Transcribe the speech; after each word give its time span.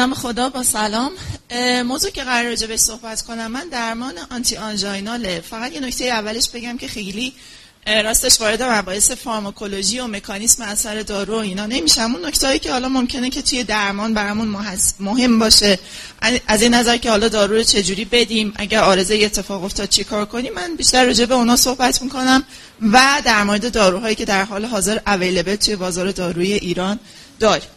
نام 0.00 0.14
خدا 0.14 0.48
با 0.48 0.62
سلام. 0.62 1.12
موضوع 1.86 2.10
که 2.10 2.24
قرار 2.24 2.48
راجع 2.48 2.66
به 2.66 2.76
صحبت 2.76 3.22
کنم 3.22 3.46
من 3.46 3.68
درمان 3.68 4.12
آنتی 4.30 4.56
آنژیناله 4.56 5.40
فقط 5.50 5.72
یه 5.72 5.80
نکته 5.80 6.04
اولش 6.04 6.48
بگم 6.48 6.78
که 6.78 6.88
خیلی 6.88 7.32
راستش 7.86 8.40
وارد 8.40 8.62
مباحث 8.62 9.10
فارماکولوژی 9.10 9.98
و 9.98 10.06
مکانیسم 10.06 10.62
اثر 10.62 11.02
دارو 11.02 11.34
اینا 11.34 11.66
نمیشم. 11.66 12.14
اون 12.14 12.26
نکتهایی 12.26 12.58
که 12.58 12.72
حالا 12.72 12.88
ممکنه 12.88 13.30
که 13.30 13.42
توی 13.42 13.64
درمان 13.64 14.14
برامون 14.14 14.56
مهم 15.00 15.38
باشه 15.38 15.78
از 16.46 16.62
این 16.62 16.74
نظر 16.74 16.96
که 16.96 17.10
حالا 17.10 17.28
دارو 17.28 17.54
رو 17.54 17.62
چجوری 17.62 18.04
بدیم 18.04 18.52
اگر 18.56 18.80
آرزه 18.80 19.14
اتفاق 19.14 19.64
افتاد 19.64 19.88
چیکار 19.88 20.24
کنیم. 20.24 20.52
من 20.52 20.76
بیشتر 20.76 21.04
راجع 21.04 21.24
به 21.24 21.34
اونا 21.34 21.56
صحبت 21.56 22.02
می‌کنم 22.02 22.44
و 22.92 23.22
در 23.24 23.42
مورد 23.42 23.72
داروهایی 23.72 24.14
که 24.14 24.24
در 24.24 24.44
حال 24.44 24.64
حاضر 24.64 24.98
اویلیبل 25.06 25.56
توی 25.56 25.76
بازار 25.76 26.10
داروی 26.10 26.52
ایران 26.52 26.98
داریم. 27.40 27.68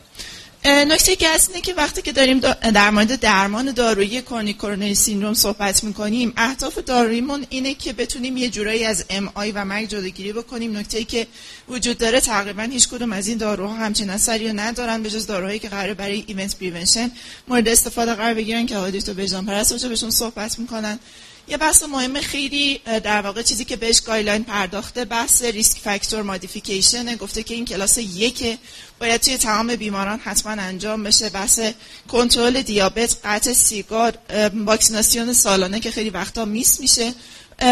نکته 0.66 1.16
که 1.16 1.30
هست 1.30 1.50
اینه 1.50 1.62
که 1.62 1.74
وقتی 1.74 2.02
که 2.02 2.12
داریم 2.12 2.40
در 2.74 2.90
مورد 2.90 3.20
درمان 3.20 3.72
دارویی 3.72 4.22
chronic 4.22 4.58
coronary 4.58 4.96
syndrome 4.96 5.34
صحبت 5.34 5.84
می‌کنیم 5.84 6.34
اهداف 6.38 6.78
داروییمون 6.78 7.46
اینه 7.50 7.74
که 7.74 7.94
بتونیم 7.94 8.38
یه 8.38 8.50
جورایی 8.50 8.86
از 8.86 9.06
MI 9.10 9.52
و 9.52 9.66
مرگ 9.66 9.90
جلوگیری 9.90 10.34
بکنیم. 10.34 10.78
نکته 10.78 11.04
که 11.04 11.28
وجود 11.70 11.98
داره 11.98 12.20
تقریبا 12.20 12.64
هیچ 12.64 12.88
کدوم 12.88 13.14
از 13.14 13.28
این 13.28 13.38
داروها 13.38 13.74
همچین 13.74 14.10
اثری 14.10 14.48
رو 14.48 14.60
ندارن 14.60 15.04
به 15.04 15.10
جز 15.10 15.28
داروهایی 15.28 15.60
که 15.60 15.70
قرار 15.70 15.94
برای 15.94 16.24
event 16.28 16.56
prevention 16.58 17.12
مورد 17.48 17.68
استفاده 17.68 18.14
قرار 18.14 18.34
بگیرن 18.34 18.66
که 18.66 18.78
آقای 18.78 18.92
دکتر 18.92 19.14
بهجان 19.14 19.46
پرست 19.46 19.88
بهشون 19.88 20.12
صحبت 20.12 20.60
می‌کنن. 20.60 21.00
یه 21.48 21.58
بحث 21.58 21.84
مهم 21.84 22.22
خیلی 22.22 22.78
در 23.04 23.22
واقع 23.22 23.42
چیزی 23.42 23.66
که 23.66 23.76
بهش 23.76 24.02
guideline 24.02 24.44
پرداخته 24.44 25.06
بحث 25.06 25.42
risk 25.42 25.78
factor 25.78 26.22
modification 26.22 27.16
گفته 27.16 27.44
که 27.44 27.54
این 27.54 27.66
کلاس 27.66 27.98
یک 27.98 28.58
باید 29.00 29.22
توی 29.22 29.38
تمام 29.38 29.76
بیماران 29.76 30.20
حتما 30.20 30.52
انجام 30.52 31.04
بشه. 31.04 31.30
بحث 31.30 31.60
کنترل 32.08 32.62
دیابت 32.62 33.18
قطع 33.24 33.54
سیگار 33.54 34.18
واکسیناسیون 34.66 35.34
سالانه 35.34 35.80
که 35.80 35.92
خیلی 35.92 36.10
وقتا 36.10 36.46
میس 36.46 36.80
میشه. 36.80 37.14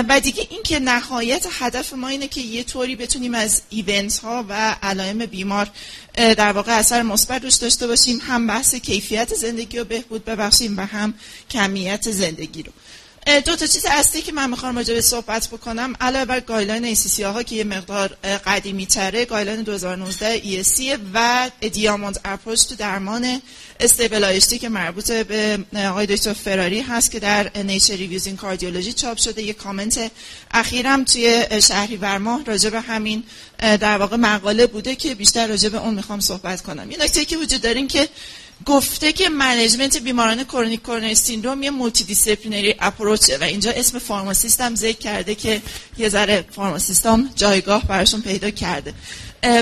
و 0.09 0.19
دیگه 0.19 0.47
این 0.49 0.63
که 0.63 0.79
نهایت 0.79 1.47
هدف 1.51 1.93
ما 1.93 2.07
اینه 2.07 2.27
که 2.27 2.41
یه 2.41 2.63
طوری 2.63 2.95
بتونیم 2.95 3.33
از 3.33 3.61
ایونت 3.69 4.17
ها 4.17 4.45
و 4.49 4.75
علائم 4.83 5.25
بیمار 5.25 5.69
در 6.15 6.51
واقع 6.51 6.77
اثر 6.77 7.01
مثبت 7.01 7.43
روش 7.43 7.55
داشته 7.55 7.87
باشیم. 7.87 8.19
هم 8.27 8.47
بحث 8.47 8.75
کیفیت 8.75 9.35
زندگی 9.35 9.77
رو 9.79 9.85
بهبود 9.85 10.25
ببخشیم 10.25 10.77
و 10.77 10.81
هم 10.85 11.13
کمیت 11.51 12.11
زندگی 12.11 12.63
رو. 12.63 12.71
دو 13.25 13.55
تا 13.55 13.67
چیز 13.67 13.85
اصلی 13.85 14.21
که 14.21 14.31
من 14.31 14.49
می‌خوام 14.49 14.77
راجع 14.77 14.93
به 14.93 15.01
صحبت 15.01 15.47
بکنم. 15.47 15.93
علاوه 16.01 16.25
بر 16.25 16.39
گایلان 16.39 16.83
ای 16.83 17.23
ها 17.23 17.43
که 17.43 17.55
یه 17.55 17.63
مقدار 17.63 18.07
قدیمی 18.45 18.85
تره 18.85 19.25
guideline 19.25 19.61
2019 19.61 20.27
ای 20.27 20.97
و 21.13 21.49
diamond 21.71 22.19
approach 22.25 22.65
تو 22.65 22.75
درمان 22.75 23.41
stable 23.79 24.33
IHD 24.33 24.59
که 24.59 24.69
مربوط 24.69 25.11
به 25.11 25.59
آقای 25.89 26.05
دکتر 26.05 26.33
فراری 26.33 26.81
هست 26.81 27.11
که 27.11 27.19
در 27.19 27.57
Nature 27.57 27.95
Reviews 27.95 28.27
in 28.27 28.37
Cardiology 28.37 28.93
چاپ 28.93 29.17
شده. 29.17 29.41
یه 29.41 29.53
کامنت 29.53 30.11
اخیرم 30.51 31.03
توی 31.03 31.45
شهریورماه 31.67 32.45
راجع 32.45 32.69
به 32.69 32.81
همین 32.81 33.23
در 33.59 33.97
واقع 33.97 34.17
مقاله 34.17 34.67
بوده 34.67 34.95
که 34.95 35.15
بیشتر 35.15 35.47
راجع 35.47 35.69
به 35.69 35.77
اون 35.77 35.93
می‌خوام 35.93 36.19
صحبت 36.19 36.61
کنم. 36.61 36.91
یه 36.91 36.97
نکته 36.97 37.25
که 37.25 37.37
وجود 37.37 37.61
داریم 37.61 37.87
که 37.87 38.09
گفته 38.65 39.11
که 39.11 39.29
management 39.29 39.97
بیماران 39.97 40.43
chronic 40.43 40.81
coronary 40.81 41.15
syndrome 41.15 41.63
یه 41.63 41.69
multidisciplinary 41.69 42.03
approach 42.03 42.75
ه 42.79 43.37
و 43.37 43.43
اینجا 43.43 43.71
اسم 43.71 43.99
pharmacist 43.99 44.61
هم 44.61 44.75
ذکر 44.75 44.97
کرده 44.97 45.35
که 45.35 45.61
یه 45.97 46.09
ذره 46.09 46.45
pharmacist 46.51 47.05
هم 47.05 47.29
جایگاه 47.35 47.87
براشون 47.87 48.21
پیدا 48.21 48.49
کرده. 48.49 48.93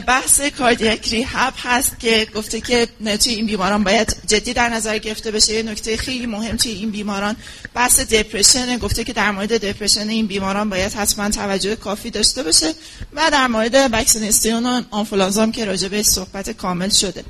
بحث 0.08 0.42
cardiac 0.42 1.10
rehab 1.10 1.54
هست 1.64 2.00
که 2.00 2.28
گفته 2.36 2.62
که 2.62 2.88
توی 3.24 3.34
این 3.34 3.46
بیماران 3.46 3.84
باید 3.84 4.16
جدی 4.28 4.54
در 4.54 4.70
نظر 4.70 4.98
گرفته 4.98 5.32
بشه. 5.32 5.54
یه 5.54 5.64
نکته 5.64 5.98
خیلی 5.98 6.26
مهم 6.26 6.58
توی 6.58 6.72
این 6.72 6.92
بیماران 6.92 7.36
بحث 7.74 8.00
depression 8.00 8.78
گفته 8.78 9.04
که 9.04 9.14
در 9.14 9.32
مورد 9.32 9.66
depression 9.66 10.10
این 10.10 10.28
بیماران 10.28 10.70
باید 10.70 10.94
حتما 10.94 11.30
توجه 11.30 11.76
کافی 11.76 12.10
داشته 12.10 12.44
باشه 12.44 12.74
و 13.14 13.30
در 13.32 13.48
مورد 13.48 13.76
واکسیناسیون 13.76 14.66
و 14.66 14.82
آنفولانزا 14.92 15.48
که 15.48 15.66
راجع 15.66 15.88
به 15.88 16.04
صحبت 16.04 16.50
کامل 16.50 16.90
شده. 16.90 17.24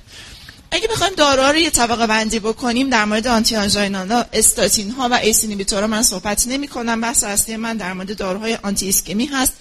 اگه 0.72 0.88
بخوایم 0.88 1.14
داروها 1.14 1.52
رو 1.52 1.58
یه 1.58 1.70
طبقه 1.70 2.08
بندی 2.08 2.40
بکنیم 2.40 2.90
در 2.90 3.06
مورد 3.06 3.28
anti 3.28 3.56
angina 3.56 4.26
statin 4.34 4.92
ها 4.92 5.10
و 5.12 5.14
ACE 5.14 5.44
inhibitor 5.44 5.83
ها 5.83 5.88
من 5.88 6.02
صحبت 6.02 6.48
نمی 6.48 6.68
کنم 6.68 7.02
بحث 7.02 7.24
اصلی 7.24 7.56
من 7.56 7.78
در 7.78 7.94
مورد 7.94 8.18
داروهای 8.18 8.58
anti 8.64 8.86
ischemic 8.86 9.26
هست 9.26 9.54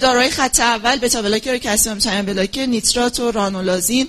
داروهای 0.00 0.30
خط 0.30 0.60
اول 0.60 0.98
beta 0.98 1.22
blocker 1.22 1.58
calcium 1.58 1.98
channel 1.98 2.22
blocker 2.22 2.66
nitrate 2.66 3.20
و 3.20 3.30
ranolazine 3.30 4.08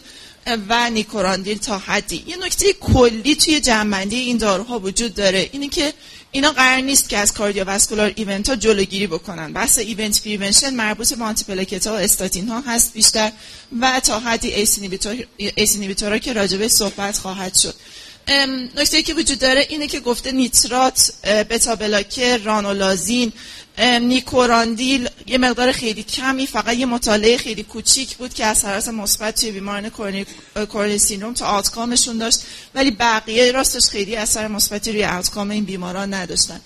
و 0.69 0.89
nicorandil 0.89 1.57
تا 1.57 1.77
حدی. 1.77 2.23
یه 2.27 2.37
نکته 2.37 2.73
کلی 2.73 3.35
توی 3.35 3.59
جمع‌بندی 3.59 4.15
این 4.15 4.37
داروها 4.37 4.79
وجود 4.79 5.13
داره. 5.13 5.49
اینه 5.51 5.67
که 5.69 5.93
اینا 6.31 6.51
قرار 6.51 6.81
نیست 6.81 7.09
که 7.09 7.17
از 7.17 7.33
cardiovascular 7.33 8.11
event 8.15 8.49
ها 8.49 8.55
جلوگیری 8.55 9.07
بکنن. 9.07 9.53
بحث 9.53 9.77
event 9.79 10.23
prevention 10.23 10.73
مربوط 10.73 11.13
به 11.13 11.23
anti 11.23 11.45
ها 11.85 11.93
و 11.93 11.95
استاتین 11.95 12.47
ها 12.47 12.61
هست 12.61 12.93
بیشتر 12.93 13.31
و 13.81 13.99
تا 13.99 14.19
حدی 14.19 14.53
ACE 15.55 15.70
inhibitor 15.70 16.13
ا 16.13 16.17
که 16.17 16.33
راجبه 16.33 16.67
صحبت 16.67 17.17
خواهد 17.17 17.57
شد. 17.57 17.75
نکته 18.77 19.01
که 19.01 19.13
وجود 19.13 19.39
داره 19.39 19.65
اینه 19.69 19.87
که 19.87 19.99
گفته 19.99 20.31
nitrate 20.31 21.13
beta 21.23 21.75
blocker 21.75 22.37
ranolazine 22.37 23.33
nicorandil 23.81 25.09
یه 25.27 25.37
مقدار 25.37 25.71
خیلی 25.71 26.03
کمی 26.03 26.47
فقط 26.47 26.77
یه 26.77 26.85
مطالعه 26.85 27.37
خیلی 27.37 27.63
کوچیک 27.63 28.17
بود 28.17 28.33
که 28.33 28.45
اثرات 28.45 28.87
مثبت 28.87 29.41
توی 29.41 29.51
بیماران 29.51 29.89
coronary 30.69 30.97
syndrome 30.97 31.33
تا 31.33 31.45
outcome 31.45 31.91
شون 31.91 32.17
داشت 32.17 32.41
ولی 32.75 32.91
بقیه 32.91 33.51
راستش 33.51 33.85
خیلی 33.85 34.15
اثر 34.15 34.47
مثبتی 34.47 34.91
روی 34.91 35.05
outcome 35.05 35.51
این 35.51 35.63
بیماران 35.63 36.13
نداشتن. 36.13 36.61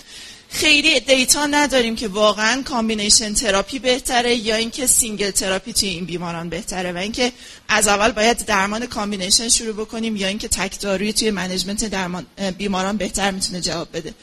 خیلی 0.49 0.99
data 0.99 1.45
نداریم 1.45 1.95
که 1.95 2.07
واقعا 2.07 2.61
combination 2.61 3.33
therapy 3.33 3.79
بهتره 3.79 4.35
یا 4.35 4.55
اینکه 4.55 4.87
single 4.87 5.31
therapy 5.31 5.73
توی 5.73 5.89
این 5.89 6.05
بیماران 6.05 6.49
بهتره 6.49 6.91
و 6.91 6.97
اینکه 6.97 7.31
از 7.67 7.87
اول 7.87 8.11
باید 8.11 8.45
درمان 8.45 8.85
combination 8.85 9.49
شروع 9.49 9.73
بکنیم 9.73 10.15
یا 10.15 10.27
اینکه 10.27 10.47
تک 10.47 10.79
دارویی 10.79 11.13
توی 11.13 11.31
management 11.31 11.85
درمان 11.85 12.25
بیماران 12.57 12.97
بهتر 12.97 13.31
می‌تونه 13.31 13.61
جواب 13.61 13.87
بده. 13.93 14.13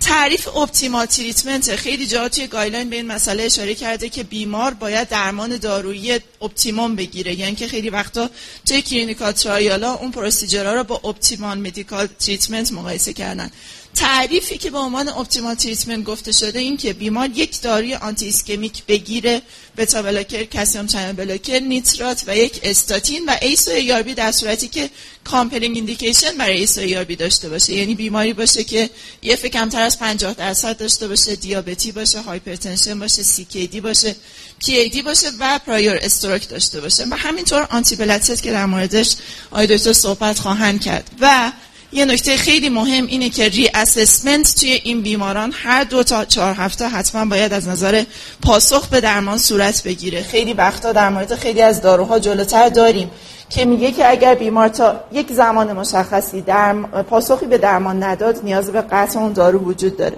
تعریف 0.00 0.56
optimal 0.56 1.06
treatment. 1.06 1.76
خیلی 1.76 2.06
جا 2.06 2.28
توی 2.28 2.46
guideline 2.46 2.90
به 2.90 2.96
این 2.96 3.06
مسئله 3.06 3.42
اشاره 3.42 3.74
کرده 3.74 4.08
که 4.08 4.22
بیمار 4.22 4.74
باید 4.74 5.08
درمان 5.08 5.56
دارویی 5.56 6.20
optimum 6.42 6.96
بگیره. 6.96 7.34
یعنی 7.34 7.54
که 7.54 7.68
خیلی 7.68 7.90
وقتا 7.90 8.30
توی 8.66 8.82
clinical 8.82 9.32
trial 9.32 9.84
ا 9.84 9.94
اون 9.94 10.10
procedure 10.10 10.68
ها 10.68 10.74
رو 10.74 10.84
با 10.84 11.00
optimal 11.04 11.58
medical 11.58 12.06
treatment 12.06 12.72
مقایسه 12.72 13.12
کردن. 13.12 13.50
تعریفی 13.96 14.58
که 14.58 14.70
به 14.70 14.78
عنوان 14.78 15.08
optimal 15.08 15.54
treatment 15.54 16.04
گفته 16.04 16.32
شده 16.32 16.58
این 16.58 16.76
که 16.76 16.92
بیمار 16.92 17.30
یک 17.34 17.60
داروی 17.60 17.94
anti 17.94 18.28
ischemic 18.28 18.82
بگیره 18.88 19.42
beta 19.76 20.02
blocker 20.02 20.44
calcium 20.44 20.86
channel 20.86 21.12
blocker 21.12 21.60
nitrate 21.60 22.24
و 22.26 22.36
یک 22.36 22.60
استاتین 22.62 23.26
و 23.26 23.36
ACE 23.42 23.68
و 23.68 24.02
ARB 24.02 24.14
در 24.14 24.32
صورتی 24.32 24.68
که 24.68 24.90
compelling 25.24 25.76
indication 25.76 26.38
برای 26.38 26.58
ACE 26.58 26.78
و 26.78 27.04
ARB 27.04 27.16
داشته 27.16 27.48
باشه. 27.48 27.72
یعنی 27.72 27.94
بیماری 27.94 28.32
باشه 28.32 28.64
که 28.64 28.90
یه 29.22 29.36
کمتر 29.36 29.82
از 29.82 29.98
50 29.98 30.34
درصد 30.34 30.78
داشته 30.78 31.08
باشه 31.08 31.36
دیابتی 31.36 31.92
باشه 31.92 32.20
hypertension 32.20 32.98
باشه 32.98 33.22
CKD 33.22 33.80
باشه 33.80 34.16
پی 34.58 34.88
دی 34.88 35.02
باشه 35.02 35.28
و 35.40 35.60
prior 35.66 35.98
stroke 36.02 36.48
داشته 36.48 36.80
باشه. 36.80 37.04
و 37.10 37.16
همینطور 37.16 37.66
anti 37.70 37.96
که 38.42 38.52
در 38.52 38.66
موردش 38.66 39.16
آقای 39.50 39.78
صحبت 39.78 40.38
خواهند 40.38 40.80
کرد. 40.80 41.10
و 41.20 41.52
یه 41.92 42.04
نکته 42.04 42.36
خیلی 42.36 42.68
مهم 42.68 43.06
اینه 43.06 43.28
که 43.28 43.48
reassessment 43.48 44.54
توی 44.60 44.80
این 44.84 45.02
بیماران 45.02 45.52
هر 45.52 45.84
دو 45.84 46.02
تا 46.02 46.24
چهار 46.24 46.54
هفته 46.54 46.88
حتما 46.88 47.24
باید 47.24 47.52
از 47.52 47.68
نظر 47.68 48.04
پاسخ 48.42 48.88
به 48.88 49.00
درمان 49.00 49.38
صورت 49.38 49.82
بگیره. 49.82 50.22
خیلی 50.22 50.52
وقتا 50.52 50.92
در 50.92 51.08
مورد 51.08 51.34
خیلی 51.34 51.62
از 51.62 51.82
داروها 51.82 52.18
جلوتر 52.18 52.68
داریم 52.68 53.10
که 53.50 53.64
میگه 53.64 53.92
که 53.92 54.10
اگر 54.10 54.34
بیمار 54.34 54.68
تا 54.68 55.00
یک 55.12 55.32
زمان 55.32 55.72
مشخصی 55.72 56.40
در 56.40 56.72
پاسخی 57.02 57.46
به 57.46 57.58
درمان 57.58 58.02
نداد 58.02 58.40
نیاز 58.44 58.70
به 58.70 58.80
قطع 58.80 59.18
اون 59.20 59.32
دارو 59.32 59.58
وجود 59.58 59.96
داره. 59.96 60.16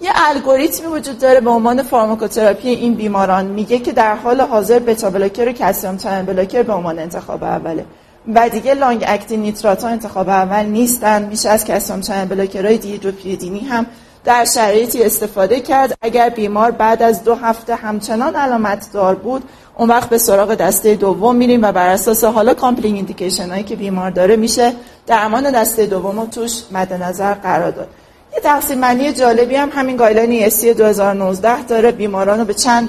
یه 0.00 0.10
الگوریتمی 0.14 0.86
وجود 0.86 1.18
داره 1.18 1.40
به 1.40 1.50
عنوان 1.50 1.82
pharmacotherapy 1.82 2.68
این 2.68 2.94
بیماران. 2.94 3.46
میگه 3.46 3.78
که 3.78 3.92
در 3.92 4.14
حال 4.14 4.40
حاضر 4.40 4.78
beta 4.78 5.10
blocker 5.10 5.48
و 5.48 5.52
calcium 5.52 5.96
blocker 6.26 6.62
به 6.62 6.72
عنوان 6.72 6.98
انتخاب 6.98 7.44
اوله. 7.44 7.84
و 8.34 8.48
دیگه 8.48 8.74
long 8.74 9.04
acting 9.06 9.40
nitrate 9.40 9.84
ها 9.84 9.88
انتخاب 9.88 10.28
اول 10.28 10.66
نیستن. 10.66 11.22
میشه 11.22 11.48
از 11.48 11.64
calcium 11.64 12.00
channel 12.00 12.24
blocker 12.24 12.78
های 12.78 12.87
dihydropyridine 12.87 13.55
ی 13.55 13.60
هم 13.60 13.86
در 14.24 14.44
شرایطی 14.44 15.02
استفاده 15.02 15.60
کرد. 15.60 15.98
اگر 16.02 16.28
بیمار 16.28 16.70
بعد 16.70 17.02
از 17.02 17.24
دو 17.24 17.34
هفته 17.34 17.74
همچنان 17.74 18.36
علامت 18.36 18.92
دار 18.92 19.14
بود 19.14 19.42
اون 19.76 19.88
وقت 19.88 20.08
به 20.08 20.18
سراغ 20.18 20.54
دسته 20.54 20.94
دوم 20.94 21.36
میریم 21.36 21.62
و 21.62 21.72
بر 21.72 21.88
اساس 21.88 22.24
حالا 22.24 22.54
compelling 22.54 22.96
indication 22.96 23.50
هایی 23.50 23.62
که 23.62 23.76
بیمار 23.76 24.10
داره 24.10 24.36
میشه 24.36 24.72
درمان 25.06 25.50
دسته 25.50 25.86
دوم 25.86 26.20
رو 26.20 26.26
توش 26.26 26.62
مد 26.72 26.92
نظر 26.92 27.34
قرار 27.34 27.70
داد. 27.70 27.88
یه 28.34 28.40
تقسیم 28.40 28.80
بندی 28.80 29.12
جالبی 29.12 29.54
هم 29.54 29.70
همین 29.74 29.96
guideline 29.96 30.44
ESC 30.44 30.74
2019 30.74 31.62
داره. 31.62 31.92
بیماران 31.92 32.38
رو 32.38 32.44
به 32.44 32.54
چند 32.54 32.88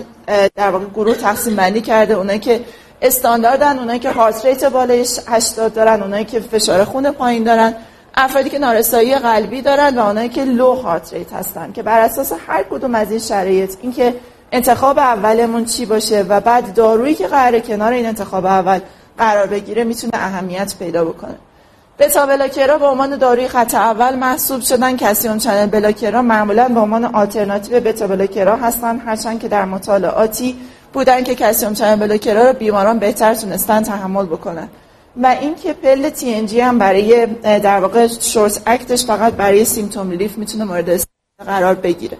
در 0.55 0.69
واقع 0.69 0.85
گروه 0.85 1.15
تقسیم 1.15 1.55
بندی 1.55 1.81
کرده. 1.81 2.13
اونایی 2.13 2.39
که 2.39 2.61
standard 3.01 3.70
ن 3.70 3.79
اونایی 3.79 3.99
که 3.99 4.11
heart 4.11 4.45
rate 4.45 4.65
بالای 4.65 5.05
80 5.27 5.73
دارن 5.73 6.01
اونایی 6.01 6.25
که 6.25 6.39
فشار 6.39 6.83
خون 6.83 7.11
پایین 7.11 7.43
دارن 7.43 7.73
افرادی 8.15 8.49
که 8.49 8.59
نارسایی 8.59 9.15
قلبی 9.15 9.61
دارن 9.61 9.97
و 9.97 10.05
اونایی 10.05 10.29
که 10.29 10.43
low 10.43 10.73
heart 10.73 11.13
rate 11.13 11.33
هستن. 11.33 11.71
که 11.71 11.83
بر 11.83 11.99
اساس 11.99 12.33
هر 12.47 12.63
کدوم 12.63 12.95
از 12.95 13.11
این 13.11 13.19
شرایط 13.19 13.75
اینکه 13.81 14.15
انتخاب 14.51 14.99
اولمون 14.99 15.65
چی 15.65 15.85
باشه 15.85 16.25
و 16.29 16.39
بعد 16.39 16.73
دارویی 16.73 17.15
که 17.15 17.27
قراره 17.27 17.61
کنار 17.61 17.93
این 17.93 18.05
انتخاب 18.05 18.45
اول 18.45 18.79
قرار 19.17 19.47
بگیره 19.47 19.83
می‌تونه 19.83 20.13
اهمیت 20.15 20.75
پیدا 20.79 21.05
بکنه. 21.05 21.35
beta 21.99 22.25
blocker 22.25 22.71
ها 22.71 22.77
به 22.77 22.85
عنوان 22.85 23.15
داروی 23.15 23.47
خط 23.47 23.75
اول 23.75 24.15
محسوب 24.15 24.61
شدن. 24.61 24.97
calcium 24.97 25.37
channel 25.37 25.65
blocker 25.65 26.14
ها 26.14 26.21
معمولا 26.21 26.67
به 26.67 26.79
عنوان 26.79 27.05
alternative 27.05 27.79
beta 27.79 28.07
blocker 28.07 28.49
ها 28.49 28.55
هستن 28.55 28.99
هرچند 28.99 29.39
که 29.39 29.47
در 29.47 29.65
مطالعاتی 29.65 30.55
بودن 30.93 31.23
که 31.23 31.35
calcium 31.35 31.73
channel 31.73 31.95
blocker 31.95 32.37
ها 32.37 32.43
رو 32.43 32.53
بیماران 32.53 32.99
بهتر 32.99 33.35
تونستن 33.35 33.83
تحمل 33.83 34.25
بکنن. 34.25 34.69
و 35.23 35.35
اینکه 35.41 35.73
pearl 35.73 36.09
TNG 36.09 36.59
هم 36.59 36.79
برای 36.79 37.25
در 37.43 37.79
واقع 37.79 38.07
short 38.07 38.61
act 38.65 38.89
ش 38.89 39.05
فقط 39.05 39.33
برای 39.33 39.65
symptom 39.65 40.09
relief 40.09 40.37
می‌تونه 40.37 40.63
مورد 40.63 41.03
قرار 41.45 41.75
بگیره. 41.75 42.17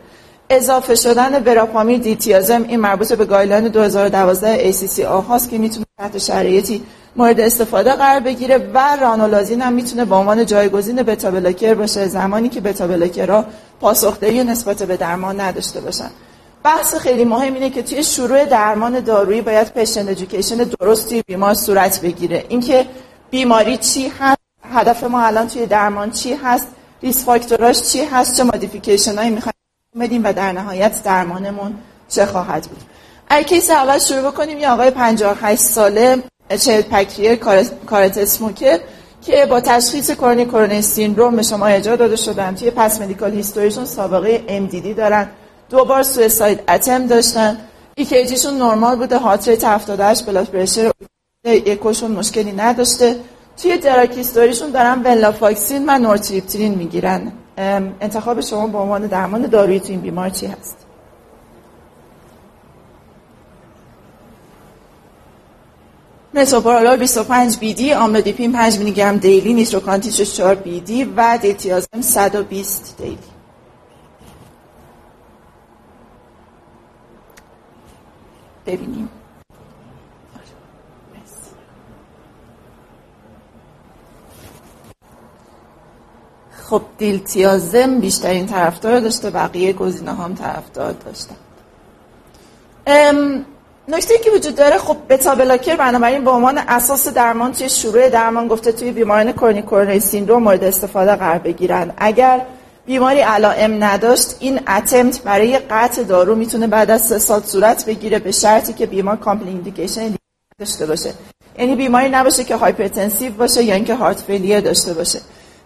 اضافه 0.50 0.95
شدن 0.95 1.44
وراپامیر 1.44 2.00
دیتیازم 2.00 2.66
این 2.68 2.80
مربوط 2.80 3.13
به 3.13 3.25
گایلان 3.25 3.68
2012 3.68 4.72
ACC 4.72 5.00
هاست 5.00 5.50
که 5.50 5.57
می‌تونه 5.57 5.86
تحت 5.98 6.18
شرایطی 6.18 6.83
مورد 7.15 7.39
استفاده 7.39 7.94
قرار 7.94 8.19
بگیره 8.19 8.57
و 8.74 8.98
رانولازین 9.01 9.62
هم 9.62 9.74
می‌تونه 9.74 10.06
به 10.06 10.15
عنوان 10.15 10.45
جایگزین 10.45 10.95
بتا 10.95 11.31
بلاکر 11.31 11.74
باشه 11.74 12.07
زمانی 12.07 12.50
که 12.50 12.62
بتا 12.62 12.88
بلاکرها 12.88 13.45
پاسخدهی 13.81 14.44
نسبت 14.44 14.83
به 14.83 14.98
درمان 14.98 15.42
نداشته 15.42 15.81
باشن. 15.81 16.10
بحث 16.64 16.96
خیلی 16.96 17.26
مهم 17.26 17.54
اینه 17.54 17.70
که 17.70 17.84
توی 17.84 18.04
شروع 18.04 18.46
درمان 18.46 19.00
دارویی 19.00 19.42
باید 19.42 19.74
پیشنت 19.74 20.10
ادویکیشن 20.10 20.56
درستی 20.56 21.24
بیمار 21.28 21.54
صورت 21.54 22.02
بگیره. 22.02 22.46
اینکه 22.50 22.86
بیماری 23.32 23.78
چی 23.78 24.12
هست 24.20 24.40
هدف 24.74 25.04
ما 25.04 25.22
الان 25.22 25.48
توی 25.48 25.66
درمان 25.66 26.12
چی 26.12 26.34
هست 26.34 26.68
risk 27.04 27.25
factor 27.25 27.68
اش 27.68 27.81
چی 27.82 28.04
هست 28.04 28.38
چه 28.38 28.44
modification 28.44 29.18
هایی 29.18 29.30
می‌خوایم 29.30 29.54
بدیم 30.00 30.22
و 30.24 30.34
در 30.34 30.52
نهایت 30.52 31.04
درمانمون 31.04 31.76
چه 32.10 32.26
خواهد 32.26 32.64
بود. 32.64 32.82
اگه 33.30 33.44
case 33.44 33.69
اول 33.70 34.00
شروع 34.00 34.32
بکنیم 34.32 34.60
یه 34.60 34.70
آقای 34.70 34.92
58 34.92 35.62
ساله 35.62 36.24
چه 36.60 36.82
پکریه 36.82 37.36
کارت 37.86 38.18
smoker 38.18 38.80
که 39.22 39.46
با 39.46 39.62
تشخیص 39.62 40.12
chronic 40.12 40.46
coronary 40.46 40.81
syndrome 40.81 41.36
به 41.36 41.44
شما 41.44 41.66
ارجاع 41.66 41.98
داده 41.98 42.16
شدن. 42.16 42.56
توی 42.56 42.72
past 42.72 43.01
medical 43.01 43.34
history 43.34 43.67
شون 43.67 43.86
سابقه 43.86 44.44
MDD 44.68 44.98
دارن. 44.98 45.30
دو 45.69 45.86
بار 45.86 46.04
suicide 46.04 46.60
attempt 46.68 47.07
داشتن. 47.07 47.57
ECG 47.96 48.22
شون 48.22 48.57
نرمال 48.57 48.95
بوده 48.95 49.18
heart 49.18 49.48
rate 49.48 49.63
78 49.63 50.25
blood 50.25 50.48
pressure 50.48 50.92
یکوشون 51.45 52.12
مشکلی 52.12 52.51
نداشته. 52.51 53.16
توی 53.57 53.77
دراکیستوریشون 53.77 54.69
دارن 54.69 55.01
ولافاکسین 55.04 55.86
و 55.88 56.00
نورتریپترین 56.00 56.75
می‌گیرن. 56.75 57.31
انتخاب 57.57 58.42
شما 58.42 58.68
به 58.68 58.77
عنوان 58.77 59.07
درمان 59.07 59.42
دارویی 59.42 59.80
تو 59.80 59.88
این 59.88 60.01
بیمار 60.01 60.30
چی 60.30 60.45
هست؟ 60.45 60.75
متوپرولول 66.33 66.95
25 66.95 67.57
بی 67.57 67.74
دی 67.74 67.94
آملودیپین 67.94 68.51
5 68.51 68.77
میلی 68.77 68.92
گرم 68.92 69.18
دیلی 69.18 69.54
نیتروکانتیش 69.54 70.22
4 70.22 70.56
بی 70.56 70.80
دی 70.80 71.04
و 71.04 71.39
دیتیازم 71.42 72.01
120 72.01 72.95
دیلی. 72.98 73.38
ببینیم. 78.69 79.10
خب 86.69 86.81
diltiazem 86.98 88.00
بیشترین 88.00 88.45
طرفدار 88.45 89.00
داشته 89.00 89.30
بقیه 89.30 89.74
گزینه 89.74 90.13
هم 90.13 90.36
طرفدار 90.36 90.92
داشتن. 90.92 91.36
نکته 93.88 94.18
که 94.18 94.31
وجود 94.31 94.56
داره 94.56 94.77
خب 94.77 94.98
beta 95.10 95.36
blocker 95.36 95.75
بنابراین 95.75 96.24
به 96.24 96.31
عنوان 96.31 96.57
اساس 96.57 97.07
درمان 97.07 97.51
توی 97.51 97.69
شروع 97.69 98.10
درمان 98.10 98.48
گفته 98.48 98.72
توی 98.72 98.92
بیماران 98.92 99.31
chronic 99.31 99.66
coronary 99.66 100.00
syndrome 100.00 100.44
مورد 100.44 100.63
استفاده 100.63 101.15
قرار 101.15 101.38
بگیرن. 101.38 101.94
اگر 101.98 102.42
بیماری 102.89 103.19
علائم 103.19 103.83
نداشت 103.83 104.36
این 104.39 104.59
attempt 104.68 105.22
برای 105.21 105.59
قطع 105.59 106.03
دارو 106.03 106.36
می‌تونه 106.36 106.68
بعد 106.68 106.91
از 106.91 107.07
سه 107.07 107.19
سال 107.19 107.41
صورت 107.44 107.86
بگیره 107.86 108.19
به 108.19 108.31
شرطی 108.31 108.74
که 108.74 108.86
بیمار 108.86 109.15
compelling 109.16 109.50
indication 109.50 110.16
داشته 110.59 110.86
باشه. 110.86 111.13
یعنی 111.59 111.75
بیماری 111.75 112.09
نباشه 112.09 112.44
که 112.44 112.56
hypertensive 112.56 113.34
باشه 113.33 113.63
یا 113.63 113.75
اینکه 113.75 113.95
heart 113.96 114.19
failure 114.19 114.60
داشته 114.59 114.94
باشه. 114.94 115.19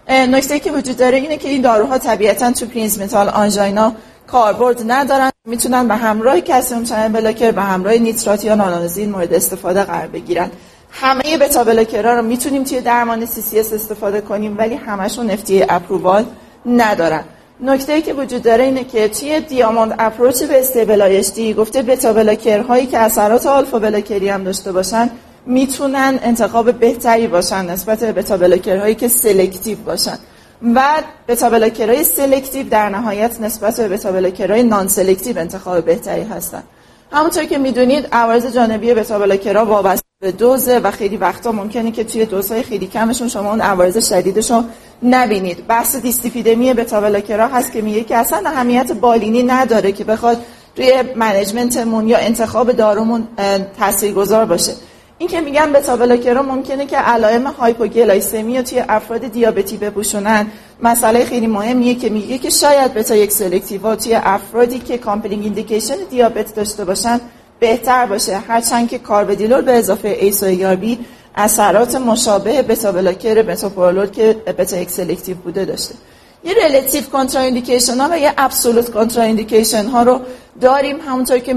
نکته 0.09 0.59
که 0.59 0.71
وجود 0.71 0.97
داره 0.97 1.17
اینه 1.17 1.37
که 1.37 1.49
این 1.49 1.61
داروها 1.61 1.97
طبیعتا 1.97 2.51
تو 2.51 2.65
Prinzmetal 2.65 3.29
angina 3.29 3.93
کاربرد 4.27 4.81
ندارن. 4.87 5.31
می‌تونن 5.47 5.87
به 5.87 5.95
همراه 5.95 6.41
calcium 6.41 6.83
channel 6.83 7.07
blocker 7.07 7.51
به 7.51 7.61
همراه 7.61 7.93
nitrate 7.93 8.43
یا 8.43 8.55
ranolazine 8.55 9.09
مورد 9.11 9.33
استفاده 9.33 9.83
قرار 9.83 10.07
بگیرن. 10.07 10.51
همه 10.91 11.37
beta 11.37 11.63
blocker 11.63 12.07
ها 12.07 12.13
رو 12.13 12.21
می‌تونیم 12.21 12.63
توی 12.63 12.81
درمان 12.81 13.25
CCS 13.25 13.59
استفاده 13.59 14.21
کنیم 14.21 14.57
ولی 14.57 14.75
همشون 14.75 15.29
FDA 15.29 15.65
approval 15.69 16.25
ندارن 16.65 17.23
نکته 17.61 18.01
که 18.01 18.13
وجود 18.13 18.41
داره 18.43 18.63
اینه 18.63 18.83
که 18.83 19.07
توی 19.07 19.39
diamond 19.39 19.95
approach 19.99 20.43
به 20.43 20.59
استیبلایشتی 20.59 21.53
گفته 21.53 21.81
beta 21.81 22.13
blocker 22.13 22.59
هایی 22.59 22.85
که 22.85 22.99
اثرات 22.99 23.45
alpha 23.45 23.79
blocker 23.79 24.23
ی 24.23 24.29
هم 24.29 24.43
داشته 24.43 24.71
باشن 24.71 25.09
می‌تونن 25.45 26.19
انتخاب 26.23 26.71
بهتری 26.71 27.27
باشن 27.27 27.65
نسبت 27.65 27.99
به 27.99 28.11
بتا 28.11 28.37
بلاکر 28.37 28.77
هایی 28.77 28.95
که 28.95 29.07
selective 29.07 29.77
باشن. 29.77 30.17
و 30.75 30.83
بتا 31.27 31.49
بلاکر 31.49 31.89
های 31.89 32.03
selective 32.03 32.69
در 32.69 32.89
نهایت 32.89 33.41
نسبت 33.41 33.77
به 33.77 33.87
بتا 33.87 34.11
بلاکر 34.11 34.51
های 34.51 34.63
non 34.63 34.87
selective 34.87 35.39
انتخاب 35.39 35.85
بهتری 35.85 36.23
هستن. 36.23 36.63
همونطور 37.11 37.43
که 37.45 37.57
می‌دونید 37.57 38.07
عوارض 38.11 38.55
جانبی 38.55 38.93
بتا 38.93 39.19
بلاکرها 39.19 39.65
به 40.23 40.31
دوزه 40.31 40.79
و 40.79 40.91
خیلی 40.91 41.17
وقتا 41.17 41.51
ممکنه 41.51 41.91
که 41.91 42.03
توی 42.03 42.25
دوزهای 42.25 42.63
خیلی 42.63 42.87
کمشون 42.87 43.27
شما 43.27 43.49
اون 43.49 43.61
عوارض 43.61 44.09
شدیدشون 44.09 44.65
نبینید. 45.03 45.67
بحث 45.67 45.95
دیس‌لیپیدمی 45.95 46.73
بتا 46.73 47.01
هست 47.01 47.71
که 47.71 47.81
میگه 47.81 48.03
که 48.03 48.17
اصلا 48.17 48.49
اهمیت 48.49 48.91
بالینی 48.91 49.43
نداره 49.43 49.91
که 49.91 50.03
بخواد 50.03 50.37
روی 50.77 50.93
management 51.15 51.86
مون 51.86 52.07
یا 52.07 52.17
انتخاب 52.17 52.71
دارومون 52.71 53.27
تاثیرگذار 53.79 54.45
باشه. 54.45 54.73
این 55.17 55.29
که 55.29 55.41
میگن 55.41 55.73
بتا 55.73 55.95
ممکنه 56.41 56.85
که 56.85 56.97
علائم 56.97 57.47
hypoglycemia 57.47 58.63
توی 58.63 58.83
افراد 58.89 59.27
دیابتی 59.27 59.77
بپوشونن 59.77 60.47
مسئله 60.83 61.25
خیلی 61.25 61.47
مهمیه 61.47 61.95
که 61.95 62.09
میگه 62.09 62.37
که 62.37 62.49
شاید 62.49 62.93
بتا 62.93 63.15
یک 63.15 63.31
selective 63.31 63.95
توی 63.95 64.15
افرادی 64.15 64.79
که 64.79 64.97
compelling 64.97 65.43
indication 65.43 65.95
دیابت 66.09 66.55
داشته 66.55 66.85
باشن 66.85 67.21
بهتر 67.63 68.05
باشه. 68.05 68.37
هرچند 68.37 68.89
که 68.89 68.97
کارودیلول 68.99 69.61
به 69.61 69.73
اضافه 69.77 70.07
ACE 70.07 70.43
و 70.43 70.75
بی 70.75 70.99
اثرات 71.35 71.95
مشابه 71.95 72.61
بتا 72.61 72.91
بلاکر 72.91 73.41
بتا 73.41 74.05
که 74.05 74.35
بتا 74.57 74.77
یک 74.77 74.89
selective 74.89 75.37
بوده 75.37 75.65
داشته. 75.65 75.95
یه 76.43 76.53
relative 76.63 77.03
contraindication 77.03 77.97
ها 78.01 78.07
و 78.11 78.19
یه 78.19 78.33
absolute 78.37 78.89
contraindication 78.91 79.85
ها 79.85 80.03
رو 80.03 80.19
داریم. 80.61 80.97
همونطور 81.07 81.39
که 81.39 81.53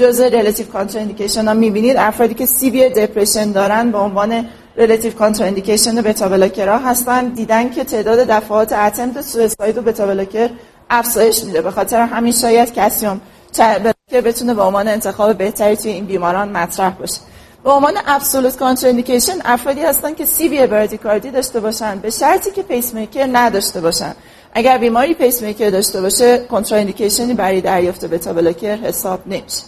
جزء 0.00 0.28
relative 0.28 0.66
contraindication 0.66 1.48
ها 1.48 1.54
می‌بینید 1.54 1.96
افرادی 1.96 2.34
که 2.34 2.46
severe 2.46 2.88
depression 2.88 3.52
دارن 3.52 3.90
به 3.90 3.98
عنوان 3.98 4.48
relative 4.76 5.12
contraindication 5.12 5.94
بتا 6.02 6.28
بلاکر 6.28 6.68
هستن. 6.78 7.28
دیدن 7.28 7.70
که 7.70 7.84
تعداد 7.84 8.18
دفعات 8.18 8.72
attempt 8.72 9.20
suicide 9.20 9.78
و 9.78 9.82
بتا 9.82 10.06
بلاکر 10.06 10.50
افزایش 10.90 11.44
میده. 11.44 11.60
به 11.62 11.70
خاطر 11.70 12.00
همین 12.00 12.32
شاید 12.32 12.74
کسیوم 12.74 13.20
که 14.10 14.20
بتونه 14.20 14.54
به 14.54 14.62
عنوان 14.62 14.88
انتخاب 14.88 15.38
بهتری 15.38 15.76
توی 15.76 15.90
این 15.90 16.04
بیماران 16.04 16.48
مطرح 16.48 16.90
باشه. 16.90 17.20
به 17.64 17.70
عنوان 17.70 17.92
absolute 18.06 18.56
contraindication 18.56 19.38
افرادی 19.44 19.80
هستن 19.80 20.14
که 20.14 20.26
severe 20.26 20.48
bradycardia 20.48 21.30
داشته 21.30 21.60
باشن 21.60 21.98
به 21.98 22.10
شرطی 22.10 22.50
که 22.50 22.62
پیس 22.62 22.94
میکر 22.94 23.28
نداشته 23.32 23.80
باشن. 23.80 24.14
اگر 24.54 24.78
بیماری 24.78 25.14
پیس 25.14 25.42
میکر 25.42 25.70
داشته 25.70 26.00
باشه 26.00 26.38
contraindication 26.38 27.28
ی 27.28 27.34
برای 27.34 27.60
دریافت 27.60 28.04
بتا 28.04 28.32
بلاکر 28.32 28.76
حساب 28.76 29.20
نمیشه. 29.26 29.62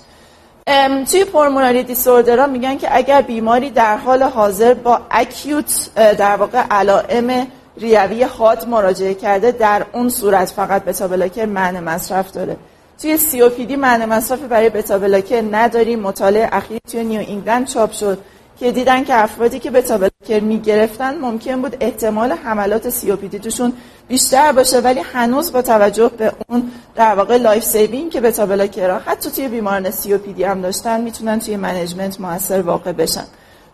توی 1.11 1.25
pulmonary 1.25 1.83
disorder 1.83 2.40
ها 2.40 2.47
میگن 2.47 2.79
که 2.79 2.97
اگر 2.97 3.23
بیماری 3.23 3.71
در 3.71 3.97
حال 3.97 4.23
حاضر 4.23 4.75
با 4.75 5.01
acute 5.11 5.91
در 5.95 6.37
واقع 6.37 6.59
علائم 6.71 7.47
ریوی 7.77 8.23
حاد 8.23 8.69
مراجعه 8.69 9.15
کرده 9.15 9.51
در 9.51 9.87
اون 9.93 10.09
صورت 10.09 10.49
فقط 10.49 10.85
بتا 10.85 11.09
بلاکر 11.09 11.47
منع 11.47 11.81
مصرف 11.81 12.33
داره. 12.33 12.57
توی 13.03 13.17
COPD 13.17 13.41
منع 13.41 14.05
مصرفی 14.05 14.47
برای 14.47 14.71
بتا 14.71 14.99
بلاکر 14.99 15.45
نداریم. 15.51 16.01
مطالعه 16.01 16.49
اخیر 16.53 16.79
توی 16.93 17.05
نیو 17.05 17.21
انگلند 17.29 17.67
چاپ 17.67 17.93
شد 17.93 18.19
که 18.61 18.73
دیدن 18.73 19.05
که 19.05 19.15
افرادی 19.15 19.59
که 19.59 19.71
بتا 19.71 19.99
بلاکر 19.99 20.45
می‌گرفتن 20.45 21.19
ممکن 21.19 21.63
بود 21.63 21.77
احتمال 21.81 22.33
حملات 22.33 22.91
COPD 22.91 23.17
توشون 23.17 23.73
بیشتر 24.09 24.53
باشه 24.53 24.81
ولی 24.81 25.01
هنوز 25.01 25.53
با 25.53 25.63
توجه 25.63 26.09
به 26.09 26.33
اون 26.49 26.71
در 26.95 27.15
واقع 27.15 27.37
life 27.37 27.65
saving 27.65 28.11
که 28.11 28.21
بتا 28.21 28.47
بلاکرها 28.47 28.99
حتی 28.99 29.31
توی 29.31 29.49
بیماران 29.49 29.91
COPD 29.91 30.45
هم 30.45 30.61
داشتن 30.61 31.01
می‌تونن 31.01 31.39
توی 31.39 31.57
management 31.57 32.21
موثر 32.21 32.63
واقع 32.63 32.93
بشن. 32.93 33.25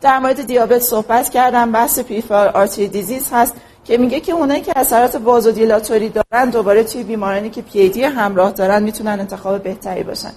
در 0.00 0.18
مورد 0.18 0.47
دیابت 0.47 0.78
صحبت 0.78 1.28
کردم. 1.28 1.73
بحث 1.73 1.99
peripheral 1.99 2.49
artery 2.49 2.88
disease 2.88 3.28
هست. 3.33 3.54
که 3.87 3.99
میگه 3.99 4.21
که 4.21 4.33
اونایی 4.33 4.61
که 4.61 4.73
اثرات 4.76 5.14
vasodilatory 5.14 6.09
دارن 6.09 6.50
دوباره 6.50 6.85
توی 6.85 7.02
بیمارانی 7.02 7.50
که 7.50 7.62
پیدی 7.62 8.02
همراه 8.02 8.52
دارن 8.52 8.83
می‌تونن 8.83 9.21
انتخاب 9.21 9.62
بهتری 9.62 10.02
باشن. 10.02 10.33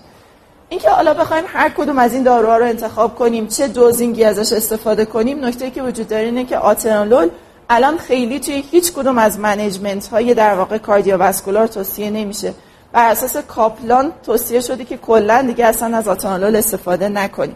اینکه 0.70 0.90
حالا 0.90 1.14
بخوایم 1.14 1.44
هر 1.48 1.70
کدوم 1.70 2.00
از 2.00 2.14
این 2.14 2.24
داروها 2.24 2.58
رو 2.58 2.66
انتخاب 2.66 3.16
کنیم 3.16 3.48
چه 3.48 3.68
dosing 3.68 4.16
ی 4.16 4.24
ازش 4.24 4.54
استفاده 4.54 5.06
کنیم 5.06 5.46
نکته 5.46 5.72
که 5.72 5.84
وجود 5.84 6.08
داره 6.08 6.24
اینه 6.24 6.46
که 6.46 6.58
آتنولول 6.58 7.30
الان 7.70 7.98
خیلی 7.98 8.40
توی 8.40 8.64
هیچ 8.72 8.94
کدوم 8.94 9.18
از 9.18 9.40
management 9.40 10.08
های 10.08 10.34
در 10.34 10.56
واقع 10.56 10.78
cardiovascular 10.78 11.68
توصیه 11.68 12.10
نمیشه. 12.10 12.54
بر 12.92 13.12
اساس 13.12 13.38
کاپلان 13.38 14.12
توصیه 14.26 14.62
شده 14.62 14.86
که 14.86 14.98
کلا 14.98 15.42
دیگه 15.42 15.66
اصلا 15.66 15.98
از 15.98 16.08
آتنولول 16.08 16.56
استفاده 16.56 17.10
نکنیم. 17.10 17.56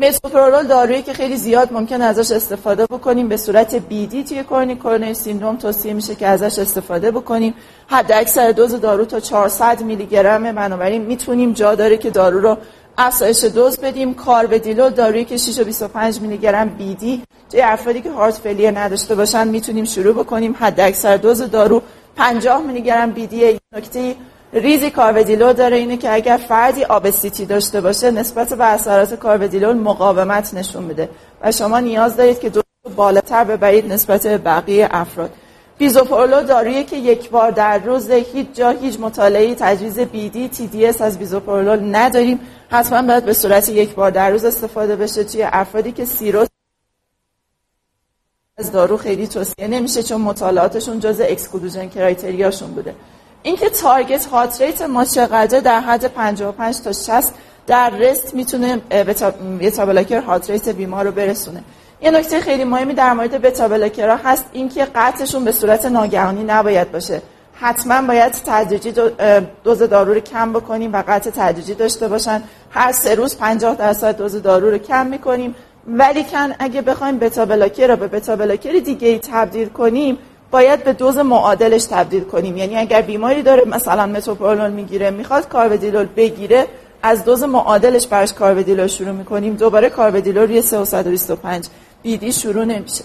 متوپرولول 0.00 0.66
دارویی 0.66 1.02
که 1.02 1.12
خیلی 1.12 1.36
زیاد 1.36 1.72
ممکن 1.72 2.02
ازش 2.02 2.32
استفاده 2.32 2.86
بکنیم 2.86 3.28
به 3.28 3.36
صورت 3.36 3.74
BID 3.74 4.24
توی 4.24 4.42
chronic 4.42 4.76
coronary 4.76 5.14
syndrome 5.14 5.56
توصیه 5.56 5.92
میشه 5.92 6.14
که 6.14 6.26
ازش 6.26 6.58
استفاده 6.58 7.10
بکنیم. 7.10 7.54
حد 7.86 8.12
اکثر 8.12 8.52
دوز 8.52 8.80
دارو 8.80 9.04
تا 9.04 9.20
400 9.20 9.82
میلی 9.82 10.06
گرم. 10.06 10.52
بنابراین 10.52 11.02
می‌تونیم 11.02 11.52
جا 11.52 11.74
داره 11.74 11.96
که 11.96 12.10
دارو 12.10 12.40
رو 12.40 12.56
افزایش 12.98 13.44
دوز 13.44 13.78
بدیم. 13.78 14.14
کارودیلول 14.14 14.90
دارویی 14.90 15.24
که 15.24 15.36
6 15.36 15.58
و 15.58 15.64
25 15.64 16.20
میلی 16.20 16.38
گرم 16.38 16.68
BID. 16.68 17.22
توی 17.50 17.60
افرادی 17.60 18.00
که 18.00 18.10
heart 18.10 18.34
failure 18.34 18.78
نداشته 18.78 19.14
باشن 19.14 19.48
می‌تونیم 19.48 19.84
شروع 19.84 20.14
بکنیم. 20.14 20.56
حد 20.60 20.80
اکثر 20.80 21.16
دوز 21.16 21.42
دارو 21.42 21.82
50 22.16 22.62
میلی 22.62 22.82
گرم 22.82 23.10
BID. 23.10 23.58
نکته 23.76 24.14
ریزی 24.52 24.90
کارودیلول 24.90 25.52
داره 25.52 25.76
اینه 25.76 25.96
که 25.96 26.12
اگر 26.12 26.36
فردی 26.36 26.84
obesity 26.84 27.46
داشته 27.46 27.80
باشه 27.80 28.10
نسبت 28.10 28.54
به 28.54 28.64
اثرات 28.64 29.14
کارودیلول 29.14 29.76
مقاومت 29.76 30.54
نشون 30.54 30.82
میده. 30.82 31.08
و 31.42 31.52
شما 31.52 31.80
نیاز 31.80 32.16
دارید 32.16 32.40
که 32.40 32.50
دوز 32.50 32.62
بالاتر 32.96 33.44
ببرید 33.44 33.92
نسبت 33.92 34.26
به 34.26 34.38
بقیه 34.38 34.88
افراد. 34.90 35.30
بیزوپرولول 35.78 36.42
دارویی 36.42 36.84
که 36.84 36.96
یک 36.96 37.30
بار 37.30 37.50
در 37.50 37.78
روز 37.78 38.10
هیچ 38.10 38.46
جا 38.54 38.70
هیچ 38.70 39.00
مطالعه 39.00 39.54
تجویز 39.54 39.98
BID 39.98 40.48
TDS 40.48 41.02
از 41.02 41.18
بیزوپرولول 41.18 41.96
نداریم. 41.96 42.40
حتما 42.70 43.02
باید 43.02 43.24
به 43.24 43.32
صورت 43.32 43.68
یک 43.68 43.94
بار 43.94 44.10
در 44.10 44.30
روز 44.30 44.44
استفاده 44.44 44.96
بشه. 44.96 45.24
توی 45.24 45.42
افرادی 45.42 45.92
که 45.92 46.04
سیروز 46.04 46.48
از 48.58 48.72
دارو 48.72 48.96
خیلی 48.96 49.26
توصیه 49.26 49.68
نمیشه 49.68 50.02
چون 50.02 50.20
مطالعاتشون 50.20 51.00
جز 51.00 51.20
exclusion 51.20 51.88
criteria 51.88 52.43
شون 52.43 52.70
بوده. 52.70 52.94
اینکه 53.42 53.70
target 53.70 54.24
heart 54.24 54.60
rate 54.60 54.82
ما 54.82 55.04
چقدر 55.04 55.60
در 55.60 55.80
حد 55.80 56.06
55 56.06 56.80
تا 56.80 56.92
60 56.92 57.32
در 57.66 57.90
rest 57.90 58.34
می‌تونه 58.34 58.76
بتا 59.60 59.86
بلاکر 59.86 60.20
heart 60.20 60.50
rate 60.50 60.68
بیمار 60.68 61.04
رو 61.04 61.12
برسونه. 61.12 61.62
یه 62.02 62.10
نکته 62.10 62.40
خیلی 62.40 62.64
مهمی 62.64 62.94
در 62.94 63.12
مورد 63.12 63.42
بتا 63.42 63.68
بلاکرها 63.68 64.16
هست 64.24 64.44
اینکه 64.52 64.84
قطعشون 64.94 65.44
به 65.44 65.52
صورت 65.52 65.84
ناگهانی 65.84 66.44
نباید 66.44 66.92
باشه. 66.92 67.22
حتما 67.54 68.02
باید 68.02 68.32
تدریجی 68.32 68.92
دوز 69.64 69.78
دارو 69.78 70.14
رو 70.14 70.20
کم 70.20 70.52
بکنیم 70.52 70.92
و 70.92 71.02
قطع 71.08 71.30
تدریجی 71.30 71.74
داشته 71.74 72.08
باشن. 72.08 72.42
هر 72.70 72.92
سه 72.92 73.14
روز 73.14 73.36
50 73.36 73.74
درصد 73.74 74.16
دوز 74.16 74.42
دارو 74.42 74.70
رو 74.70 74.78
کم 74.78 75.06
می‌کنیم. 75.06 75.54
ولی 75.86 76.24
کن 76.24 76.54
اگه 76.58 76.82
بخوایم 76.82 77.18
بتا 77.18 77.44
بلاکر 77.46 77.86
رو 77.86 77.96
به 77.96 78.06
بتا 78.08 78.36
بلاکر 78.36 78.72
دیگه 78.72 79.08
ای 79.08 79.18
تبدیل 79.18 79.68
کنیم 79.68 80.18
باید 80.52 80.84
به 80.84 80.92
دوز 80.92 81.18
معادلش 81.18 81.84
تبدیل 81.84 82.24
کنیم. 82.24 82.56
یعنی 82.56 82.76
اگر 82.76 83.02
بیماری 83.02 83.42
داره 83.42 83.64
مثلا 83.64 84.06
متوپرولول 84.06 84.70
می‌گیره 84.70 85.10
می‌خواد 85.10 85.48
کاربدیلول 85.48 86.06
بگیره 86.16 86.66
از 87.02 87.24
دوز 87.24 87.42
معادلش 87.42 88.06
برش 88.06 88.32
کاربدیلول 88.32 88.86
شروع 88.86 89.12
می‌کنیم. 89.12 89.54
دوباره 89.54 89.88
کاربدیلول 89.88 90.48
روی 90.48 90.62
325 90.62 91.66
بیدی 92.02 92.32
شروع 92.32 92.64
نمیشه. 92.64 93.04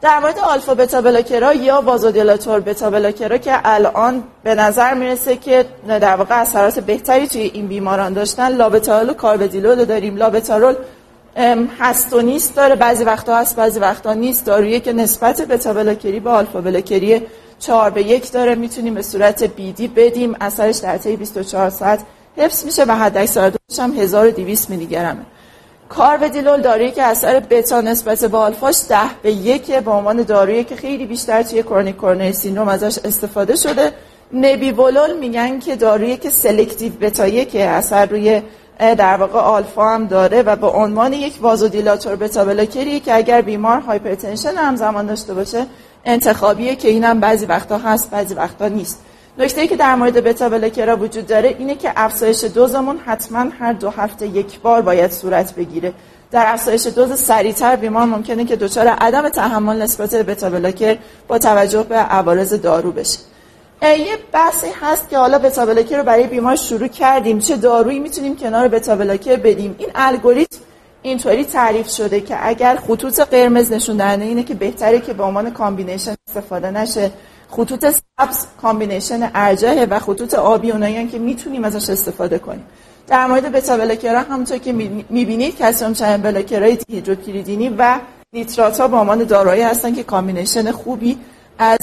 در 0.00 0.18
مورد 0.18 0.38
آلفا 0.38 0.74
بتا 0.74 1.00
بلاکرها 1.00 1.54
یا 1.54 1.80
وازودیلاتور 1.80 2.60
بتا 2.60 2.90
بلاکرها 2.90 3.38
که 3.38 3.52
الان 3.64 4.22
به 4.44 4.54
نظر 4.54 4.94
می‌رسه 4.94 5.36
که 5.36 5.64
در 5.88 6.16
واقع 6.16 6.40
اثرات 6.40 6.78
بهتری 6.78 7.26
توی 7.26 7.42
این 7.42 7.66
بیماران 7.66 8.12
داشتن 8.12 8.48
لابتارول 8.48 9.10
و 9.10 9.14
کاربدیلول 9.14 9.84
داریم. 9.84 10.16
لابتارول 10.16 10.74
هست 11.78 12.12
و 12.12 12.20
نیست 12.20 12.56
داره. 12.56 12.74
بعضی 12.74 13.04
وقتا 13.04 13.36
هست 13.36 13.56
بعضی 13.56 13.80
وقتا 13.80 14.14
نیست. 14.14 14.46
دارویی 14.46 14.80
که 14.80 14.92
نسبت 14.92 15.42
بتا 15.42 15.72
بلاکری 15.72 16.20
با 16.20 16.32
آلفا 16.32 16.60
بلاکری 16.60 17.22
4 17.58 17.90
به 17.90 18.02
1 18.02 18.32
داره. 18.32 18.54
می‌تونیم 18.54 18.94
به 18.94 19.02
صورت 19.02 19.44
BID 19.44 19.88
بدیم. 19.88 20.36
اثرش 20.40 20.76
در 20.76 20.98
طی 20.98 21.16
24 21.16 21.70
ساعت 21.70 22.00
حفظ 22.36 22.64
میشه 22.64 22.84
و 22.84 22.92
حد 22.92 23.16
اکثر 23.16 23.52
هم 23.78 23.92
1200 23.92 24.70
میلی 24.70 24.86
گرمه 24.86 25.22
کارودیلول 25.88 26.60
دارویی 26.60 26.90
که 26.90 27.02
اثر 27.02 27.40
بتا 27.40 27.80
نسبت 27.80 28.24
به 28.24 28.36
آلفاش 28.36 28.76
10 28.88 28.98
به 29.22 29.32
1 29.32 29.78
به 29.78 29.90
عنوان 29.90 30.22
دارویی 30.22 30.64
که 30.64 30.76
خیلی 30.76 31.06
بیشتر 31.06 31.42
توی 31.42 31.62
chronic 31.62 31.96
coronary 31.96 32.32
syndrome 32.32 32.68
ازش 32.68 32.98
استفاده 33.04 33.56
شده. 33.56 33.92
نبیوولول 34.34 35.16
میگن 35.18 35.58
که 35.58 35.76
دارویی 35.76 36.16
که 36.16 36.30
selective 36.30 36.92
بتا 36.92 37.28
که 37.28 37.64
اثر 37.64 38.06
روی 38.06 38.42
در 38.82 39.16
واقع 39.16 39.38
آلفا 39.38 39.88
هم 39.94 40.06
داره 40.06 40.42
و 40.42 40.56
به 40.56 40.66
عنوان 40.66 41.12
یک 41.12 41.38
vasodilator 41.40 42.16
بتا 42.16 42.44
بلاکری 42.44 43.00
که 43.00 43.16
اگر 43.16 43.40
بیمار 43.40 43.80
hypertension 43.80 44.54
همزمان 44.56 45.06
داشته 45.06 45.34
باشه 45.34 45.66
انتخابیه 46.04 46.76
که 46.76 46.88
اینم 46.88 47.20
بعضی 47.20 47.46
وقتا 47.46 47.78
هست 47.78 48.10
بعضی 48.10 48.34
وقتا 48.34 48.68
نیست. 48.68 49.00
نکته 49.38 49.66
که 49.66 49.76
در 49.76 49.94
مورد 49.94 50.24
بتا 50.24 50.48
بلاکرا 50.48 50.96
وجود 50.96 51.26
داره 51.26 51.56
اینه 51.58 51.74
که 51.74 51.92
افزایش 51.96 52.44
دوزمون 52.44 52.98
حتما 53.06 53.46
هر 53.58 53.72
دو 53.72 53.90
هفته 53.90 54.26
یک 54.26 54.60
بار 54.60 54.82
باید 54.82 55.12
صورت 55.12 55.54
بگیره. 55.54 55.92
در 56.30 56.44
افزایش 56.52 56.86
دوز 56.86 57.20
سریعتر 57.20 57.76
بیمار 57.76 58.04
ممکنه 58.04 58.44
که 58.44 58.56
دچار 58.56 58.88
عدم 58.88 59.28
تحمل 59.28 59.82
نسبت 59.82 60.10
به 60.10 60.22
بتا 60.22 60.50
بلاکر 60.50 60.98
با 61.28 61.38
توجه 61.38 61.82
به 61.82 61.96
عوارض 61.96 62.54
دارو 62.54 62.92
بشه. 62.92 63.18
یه 63.82 64.18
بحثی 64.32 64.66
هست 64.80 65.08
که 65.08 65.18
حالا 65.18 65.38
بتا 65.38 65.64
رو 65.64 66.02
برای 66.02 66.26
بیمار 66.26 66.56
شروع 66.56 66.88
کردیم. 66.88 67.38
چه 67.38 67.56
دارویی 67.56 67.98
می‌تونیم 67.98 68.36
کنار 68.36 68.68
بتا 68.68 68.96
بدیم؟ 68.96 69.74
این 69.78 69.88
الگوریتم 69.94 70.58
اینطوری 71.02 71.44
تعریف 71.44 71.88
شده 71.88 72.20
که 72.20 72.48
اگر 72.48 72.76
خطوط 72.76 73.20
قرمز 73.20 73.72
نشون 73.72 73.96
دهنده 73.96 74.24
اینه 74.24 74.42
که 74.42 74.54
بهتره 74.54 75.00
که 75.00 75.12
به 75.12 75.22
عنوان 75.22 75.50
combination 75.50 76.14
استفاده 76.28 76.70
نشه. 76.70 77.10
خطوط 77.50 77.86
سبز 77.86 78.46
combination 78.62 79.30
ارجحه 79.34 79.86
و 79.86 79.98
خطوط 79.98 80.34
آبی 80.34 80.70
اونایی 80.70 81.08
که 81.08 81.18
می‌تونیم 81.18 81.64
ازش 81.64 81.90
استفاده 81.90 82.38
کنیم. 82.38 82.66
در 83.06 83.26
مورد 83.26 83.52
بتا 83.52 83.76
بلاکرها 83.76 84.20
همونطور 84.20 84.58
که 84.58 84.72
می‌بینید 85.10 85.58
calcium 85.58 85.92
channel 85.92 86.16
blocker 86.16 86.63
های 86.63 86.76
دیهیدروپیریدینی 86.76 87.68
و 87.68 87.98
نیترات 88.32 88.80
ها 88.80 88.88
به 88.88 88.96
عنوان 88.96 89.24
داروهایی 89.24 89.62
هستن 89.62 89.94
که 89.94 90.02
combination 90.02 90.70
خوبی 90.70 91.18
از 91.58 91.78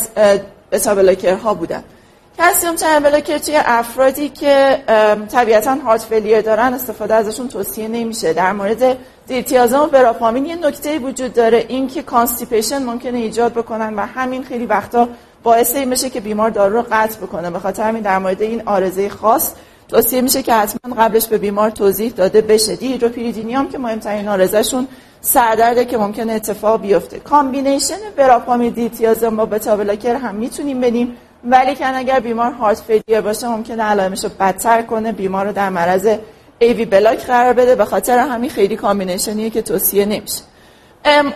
بتا 0.72 0.96
بلاکرها 0.96 1.54
بودن. 1.54 1.84
calcium 2.38 2.76
channel 2.76 3.00
blocker 3.00 3.38
توی 3.38 3.56
افرادی 3.66 4.30
که 4.30 4.78
طبیعتا 5.32 5.76
heart 5.76 6.02
failure 6.02 6.42
دارن 6.42 6.74
استفاده 6.74 7.14
ازشون 7.14 7.48
توصیه 7.48 7.88
نمیشه. 7.88 8.34
در 8.34 8.54
مورد 8.54 8.98
دیلتیازم 9.28 9.80
و 9.80 9.88
وراپامیل 9.88 10.46
یه 10.46 10.56
نکته 10.56 11.00
وجود 11.00 11.34
داره 11.34 11.66
این 11.68 11.88
که 11.88 12.02
constipation 12.02 12.84
ممکنه 12.84 13.18
ایجاد 13.18 13.54
بکنن 13.54 13.94
و 13.96 14.06
همین 14.06 14.44
خیلی 14.44 14.66
وقتا 14.66 15.10
باعث 15.44 15.76
این 15.76 15.90
میشه 15.90 16.10
که 16.10 16.20
بیمار 16.20 16.50
دارو 16.50 16.76
رو 16.76 16.86
قطع 16.92 17.18
بکنه. 17.18 17.50
به 17.50 17.60
خاطر 17.60 17.84
همین 17.84 18.02
در 18.02 18.20
مورد 18.20 18.42
این 18.42 18.64
عارضه 18.66 19.10
خاص 19.10 19.52
توصیه 19.88 20.22
میشه 20.22 20.44
که 20.44 20.54
حتما 20.54 20.96
قبلش 20.96 21.28
به 21.28 21.38
بیمار 21.38 21.70
توضیح 21.70 22.12
داده 22.12 22.42
بشه. 22.42 22.76
دیهیدروپیریدینی 22.76 23.54
هم 23.54 23.70
که 23.70 23.78
مهمترین 23.78 24.28
عارضشون 24.28 24.88
سردرده 25.22 25.86
که 25.86 25.98
ممکنه 25.98 26.34
اتفاق 26.34 26.82
بیفته. 26.82 27.20
combination 27.20 27.96
وراپامیل 28.16 28.76
دیلتیازم 28.76 29.36
با 29.36 29.46
بتا 29.46 29.78
بلاکر 29.78 30.16
هم 30.16 30.36
می‌تونیم 30.36 30.82
بدیم 30.82 31.16
ولی 31.44 31.76
کن 31.76 31.94
اگر 31.96 32.20
بیمار 32.20 32.52
heart 32.52 32.78
failure 32.78 33.22
باشه 33.22 33.48
ممکنه 33.48 33.84
علائمش 33.84 34.24
رو 34.24 34.30
بدتر 34.40 34.82
کنه 34.82 35.12
بیمار 35.12 35.46
رو 35.46 35.52
در 35.52 35.70
معرض 35.70 36.18
AV 36.60 36.86
block 36.86 37.26
قرار 37.26 37.54
بده. 37.54 37.76
به 37.76 37.86
خاطر 37.86 38.18
همین 38.18 38.50
خیلی 38.50 38.76
combination 38.76 39.38
یه 39.38 39.50
که 39.50 39.62
توصیه 39.62 40.06
نمیشه. 40.06 40.42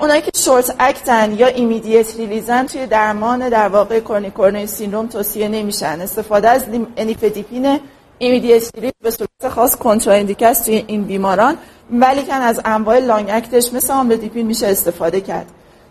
اونایی 0.02 0.22
که 0.22 0.32
short 0.36 0.75
act 0.79 1.18
ان 1.18 1.32
یا 1.32 1.48
immediate 1.48 2.15
release 2.15 2.59
ان 2.59 2.65
توی 2.66 2.88
درمان 2.88 3.50
در 3.50 3.68
واقع 3.68 4.00
coronary 4.00 4.67
syndrome 4.67 5.08
توصیه 5.08 5.48
نمیشن. 5.48 6.02
استفاده 6.02 6.50
از 6.50 6.66
نیفدیپین 6.98 7.79
immediate 8.17 8.70
release 8.75 8.93
به 9.03 9.12
صورت 9.12 9.53
خاص 9.53 9.75
contraindicate 9.75 10.54
ست 10.54 10.65
توی 10.65 10.84
این 10.88 11.03
بیماران 11.03 11.58
ولی 11.91 12.24
کن 12.24 12.34
از 12.34 12.62
انواع 12.65 13.00
long 13.00 13.29
act 13.32 13.57
ش 13.57 13.74
مثل 13.74 13.93
آملودیپین 13.93 14.48
میشه 14.48 14.67
استفاده 14.67 15.22
کرد. 15.22 15.46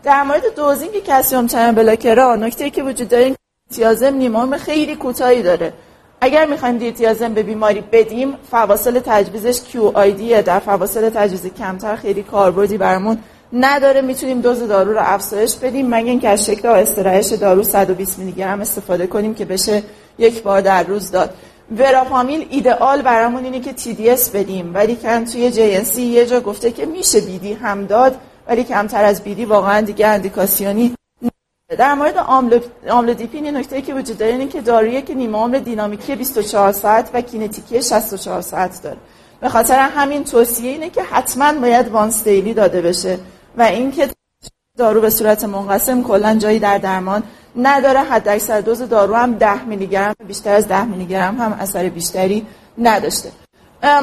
در 0.05 0.23
مورد 0.23 0.55
دوزینگ 0.57 0.93
کلسیم 1.07 1.47
چنل 1.47 1.73
بلاکرها 1.73 2.37
نکته 2.37 2.71
که 2.71 2.83
وجود 2.83 3.09
داره 3.09 3.37
دیتیازم 3.69 4.15
نیمام 4.15 4.57
خیلی 4.57 4.97
کوتاهی 4.97 5.43
داره. 5.43 5.73
اگر 6.21 6.47
می‌خوایم 6.47 6.79
دیتیازم 6.79 7.35
به 7.35 7.43
بیماری 7.43 7.81
بدیم 7.93 8.35
فواصل 8.51 9.01
تجویزش 9.05 9.61
آیدیه 9.95 10.43
در 10.43 10.59
فواصل 10.59 11.11
تجویز 11.11 11.47
کمتر 11.47 11.97
خیلی 11.97 12.23
کاربردی 12.23 12.79
برامون 12.79 13.19
نداره. 13.53 14.01
می‌تونیم 14.01 14.41
دوز 14.41 14.69
دارو 14.69 14.93
رو 14.93 15.01
افزایش 15.01 15.57
بدیم. 15.57 15.95
مگه 15.95 16.11
اینکه 16.11 16.29
از 16.29 16.47
شکل 16.47 16.69
استرایش 16.69 17.27
دارو 17.27 17.63
120 17.63 18.19
میلی 18.19 18.33
گرم 18.33 18.61
استفاده 18.61 19.07
کنیم 19.07 19.35
که 19.35 19.45
بشه 19.45 19.83
یک 20.19 20.43
بار 20.43 20.61
در 20.61 20.83
روز 20.83 21.11
داد. 21.11 21.35
وراپامیل 21.79 22.47
ایدئال 22.51 23.03
برامون 23.03 23.45
اینه 23.45 23.61
که 23.61 24.13
اس 24.13 24.31
بدیم. 24.31 24.75
ولی 24.75 24.97
کن 24.97 25.25
توی 25.25 25.51
جی 25.51 26.03
یه 26.03 26.27
جا 26.27 26.41
گفته 26.41 26.71
که 26.71 26.87
میشه 26.87 27.21
بیدی 27.21 27.53
هم 27.53 27.87
داد 27.87 28.17
ولی 28.47 28.65
کمتر 28.65 29.05
از 29.05 29.23
بیدی 29.23 29.45
واقعا 29.45 29.81
دیگه 29.81 30.07
اندیکاسیونی 30.07 30.95
در 31.79 31.95
مورد 31.95 32.17
آملودیپین 32.89 33.45
یه 33.45 33.51
نکته 33.51 33.83
که 33.83 33.95
وجود 33.95 34.19
داره 34.19 34.33
اینه 34.33 34.49
که 34.49 34.61
دارویی 34.61 35.03
که 35.03 35.15
نیمه 35.15 35.39
عمر 35.39 35.59
دینامیکی 35.59 36.17
24 36.17 36.73
ساعت 36.73 37.11
و 37.15 37.21
کینتیکی 37.21 37.83
64 37.83 38.41
ساعت 38.41 38.83
داره. 38.83 38.97
به 39.41 39.49
خاطر 39.49 39.79
همین 39.79 40.25
توصیه 40.25 40.71
اینه 40.71 40.91
که 40.91 41.03
حتما 41.03 41.53
باید 41.53 41.89
وانس 41.89 42.25
دیلی 42.25 42.55
داده 42.55 42.83
بشه 42.83 43.19
و 43.59 43.63
اینکه 43.63 44.09
دارو 44.79 45.01
به 45.01 45.11
صورت 45.11 45.45
منقسم 45.45 46.03
کلا 46.03 46.35
جایی 46.35 46.59
در 46.59 46.79
درمان 46.79 47.23
نداره. 47.57 48.01
حد 48.01 48.29
اکثر 48.29 48.61
دوز 48.61 48.83
دارو 48.83 49.15
هم 49.15 49.35
10 49.35 49.65
میلی 49.65 49.87
گرم 49.87 50.15
بیشتر 50.27 50.55
از 50.55 50.69
10 50.69 50.85
میلی 50.85 51.07
گرم 51.07 51.41
هم 51.41 51.53
اثر 51.61 51.89
بیشتری 51.89 52.47
نداشته. 52.79 53.29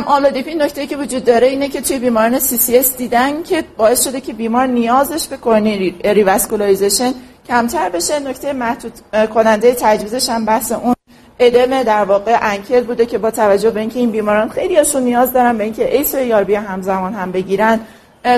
آملودیپین 0.05 0.61
نکته 0.61 0.87
که 0.87 0.97
وجود 0.97 1.25
داره 1.25 1.47
اینه 1.47 1.69
که 1.69 1.81
توی 1.81 1.99
بیماران 1.99 2.33
اس 2.33 2.97
دیدن 2.97 3.43
که 3.43 3.63
باعث 3.77 4.03
شده 4.03 4.21
که 4.21 4.33
بیمار 4.33 4.67
نیازش 4.67 5.27
به 5.27 5.37
coronary 5.37 5.95
revascularization 6.03 7.13
کمتر 7.47 7.89
بشه. 7.89 8.19
نکته 8.19 8.53
محدود 8.53 8.93
کننده 9.33 9.75
تجویزش 9.79 10.29
هم 10.29 10.45
بحث 10.45 10.71
اون 10.71 10.95
ادم 11.39 11.83
در 11.83 12.03
واقع 12.03 12.37
ankle 12.41 12.83
بوده 12.83 13.05
که 13.05 13.17
با 13.17 13.31
توجه 13.31 13.69
به 13.69 13.79
اینکه 13.79 13.99
این 13.99 14.11
بیماران 14.11 14.49
خیلی 14.49 14.75
هاشون 14.75 15.03
نیاز 15.03 15.33
دارن 15.33 15.57
به 15.57 15.63
اینکه 15.63 15.97
ACE 15.97 16.15
و 16.15 16.19
یا 16.19 16.28
ARB 16.28 16.55
همزمان 16.55 17.13
هم 17.13 17.31
بگیرن 17.31 17.79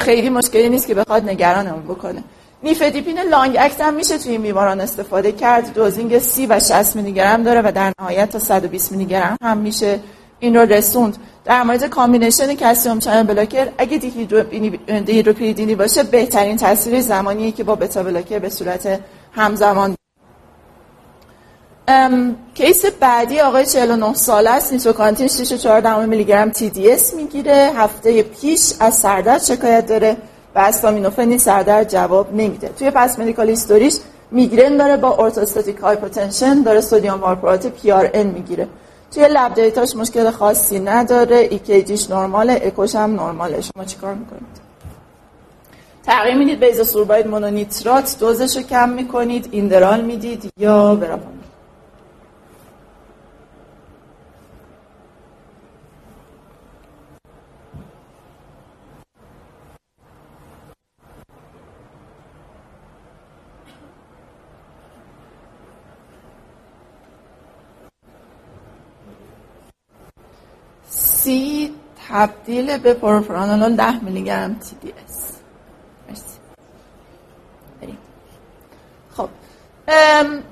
خیلی 0.01 0.29
مشکلی 0.29 0.69
نیست 0.69 0.87
که 0.87 0.95
بخواد 0.95 1.29
نگرانمون 1.29 1.83
بکنه. 1.83 2.23
نیفدیپین 2.63 3.19
long 3.19 3.57
act 3.59 3.81
هم 3.81 3.93
میشه 3.93 4.17
توی 4.17 4.31
این 4.31 4.41
بیماران 4.41 4.81
استفاده 4.81 5.31
کرد. 5.31 5.73
dosing 5.73 6.19
30 6.19 6.47
و 6.47 6.59
60 6.59 6.95
میلی 6.95 7.11
گرم 7.11 7.43
داره 7.43 7.61
و 7.61 7.71
در 7.75 7.93
نهایت 7.99 8.29
تا 8.29 8.39
120 8.39 8.91
میلی 8.91 9.05
گرم 9.05 9.37
هم 9.43 9.57
میشه 9.57 9.99
این 10.39 10.55
رو 10.55 10.61
رسوند. 10.61 11.17
در 11.45 11.63
مورد 11.63 11.85
combination 11.85 12.53
calcium 12.53 12.99
channel 12.99 13.23
blocker 13.23 13.67
اگه 13.77 13.97
دیهیدروپیریدینی 13.97 15.75
باشه 15.75 16.03
بهترین 16.03 16.57
تاثیر 16.57 17.01
زمانیه 17.01 17.51
که 17.51 17.63
با 17.63 17.75
beta 17.75 18.03
blocker 18.03 18.39
به 18.39 18.49
صورت 18.49 18.99
همزمان 19.31 19.95
case 22.53 22.85
بعدی 22.85 23.39
آقای 23.39 23.65
49 23.65 24.13
ساله 24.13 24.49
است. 24.49 24.73
نیتروکانتین 24.73 25.27
6.4 25.27 26.05
میلی 26.05 26.23
گرم 26.23 26.51
TDS 26.85 27.13
می‌گیره. 27.13 27.71
هفته 27.75 28.23
پیش 28.23 28.73
از 28.79 28.95
سردرد 28.95 29.43
شکایت 29.43 29.87
داره. 29.87 30.17
و 30.55 30.59
استامینوفنی 30.59 31.37
سردرد 31.37 31.89
جواب 31.89 32.33
نمیده. 32.33 32.69
توی 32.79 32.91
past 32.91 33.19
medical 33.19 33.49
history 33.49 33.87
ش 33.87 33.97
میگرن 34.31 34.77
داره 34.77 34.97
با 34.97 35.15
orthostatic 35.15 35.77
hypotension 35.77 36.61
داره 36.61 36.81
sodium 36.81 37.21
valproate 37.21 37.67
PRN 37.67 38.27
می‌گیره. 38.27 38.67
توی 39.13 39.27
lab 39.27 39.53
data 39.53 39.81
ش 39.81 39.95
مشکل 39.95 40.31
خاصی 40.31 40.79
نداره 40.79 41.35
ECG 41.35 41.80
ش 41.80 42.09
نرماله 42.09 42.61
اکوش 42.63 42.95
هم 42.95 43.15
نرماله. 43.15 43.61
شما 43.61 43.85
چیکار 43.85 44.13
می‌کنید؟ 44.13 44.61
تغییر 46.05 46.37
می‌دید 46.37 46.59
به 46.59 46.89
isosorbide 46.89 47.27
mononitrate. 47.27 48.15
دوزش 48.19 48.57
رو 48.57 48.63
کم 48.63 48.89
می‌کنید 48.89 49.47
ایندرال 49.51 50.01
می‌دید 50.01 50.51
یا 50.57 50.95
وراپامیل 50.95 51.40
C 71.23 71.71
تبدیل 72.09 72.77
به 72.77 72.93
پروپرانولول 72.93 73.75
10 73.75 74.03
میلی 74.03 74.23
گرم 74.23 74.55
TDS. 74.55 75.31
خب. 79.17 79.29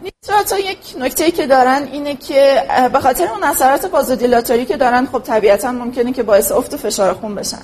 نیترات 0.04 0.52
ها 0.52 0.60
یک 0.60 0.96
نکته 1.00 1.32
که 1.32 1.48
دارن 1.48 1.88
اینه 1.92 2.16
که 2.16 2.64
به 2.94 3.00
خاطر 3.00 3.28
اون 3.28 3.44
اثرات 3.44 3.86
vasodilatory 3.86 4.66
که 4.66 4.78
دارن 4.78 5.06
خب 5.06 5.20
طبیعتا 5.20 5.72
ممکنه 5.72 6.14
که 6.14 6.24
باعث 6.24 6.52
افت 6.52 6.76
فشار 6.76 7.14
خون 7.14 7.36
بشن. 7.36 7.62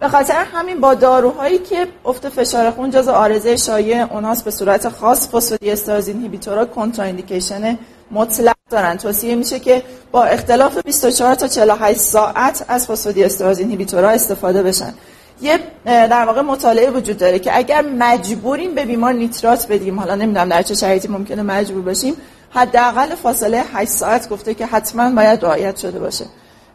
به 0.00 0.08
خاطر 0.08 0.44
همین 0.54 0.80
با 0.80 0.94
داروهایی 0.94 1.58
که 1.58 1.86
افت 2.04 2.28
فشار 2.28 2.70
خون 2.70 2.90
جز 2.90 3.08
عارضه 3.08 3.56
شایع 3.56 4.12
اوناست 4.12 4.44
به 4.44 4.50
صورت 4.50 4.88
خاص 4.88 5.28
phosphodiesterase 5.28 6.14
inhibitor 6.14 6.64
ا 6.64 6.71
contraindication 6.71 7.78
مطلق 8.10 8.57
دارن. 8.70 8.96
توصیه 8.96 9.34
میشه 9.34 9.58
که 9.58 9.82
با 10.12 10.24
اختلاف 10.24 10.78
24 10.84 11.34
تا 11.34 11.48
48 11.48 12.00
ساعت 12.00 12.64
از 12.68 12.86
فسفودیستراز 12.86 13.58
اینهیبیتورها 13.58 14.10
استفاده 14.10 14.62
بشن. 14.62 14.94
یه 15.42 15.58
در 15.84 16.24
واقع 16.24 16.40
مطالعه 16.40 16.90
وجود 16.90 17.18
داره 17.18 17.38
که 17.38 17.56
اگر 17.56 17.82
مجبوریم 17.82 18.74
به 18.74 18.84
بیمار 18.84 19.12
نیترات 19.12 19.66
بدیم 19.70 20.00
حالا 20.00 20.14
نمی‌دونم 20.14 20.48
در 20.48 20.62
چه 20.62 20.74
شرایطی 20.74 21.08
ممکنه 21.08 21.42
مجبور 21.42 21.82
باشیم 21.82 22.14
حداقل 22.50 23.14
فاصله 23.14 23.64
8 23.74 23.90
ساعت 23.90 24.28
گفته 24.28 24.54
که 24.54 24.66
حتما 24.66 25.10
باید 25.10 25.44
رعایت 25.44 25.76
شده 25.76 25.98
باشه. 25.98 26.24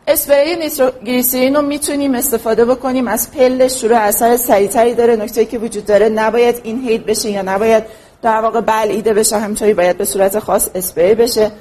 اسپری 0.07 0.55
نیتروگلیسرین 0.55 1.55
رو 1.55 1.61
می‌تونیم 1.61 2.15
استفاده 2.15 2.65
بکنیم. 2.65 3.07
از 3.07 3.31
پل 3.31 3.67
شروع 3.67 3.97
اثر 3.97 4.37
سریعتری 4.37 4.93
داره. 4.93 5.15
نکته 5.15 5.45
که 5.45 5.57
وجود 5.57 5.85
داره 5.85 6.09
نباید 6.09 6.55
این 6.63 6.89
هید 6.89 7.05
بشه 7.05 7.29
یا 7.29 7.41
نباید 7.41 7.83
در 8.21 8.41
واقع 8.41 8.61
بلعیده 8.61 9.13
بشه. 9.13 9.37
همینطوری 9.37 9.73
باید 9.73 9.97
به 9.97 10.05
صورت 10.05 10.39
خاص 10.39 10.69
اسپری 10.75 11.15
بشه. 11.15 11.51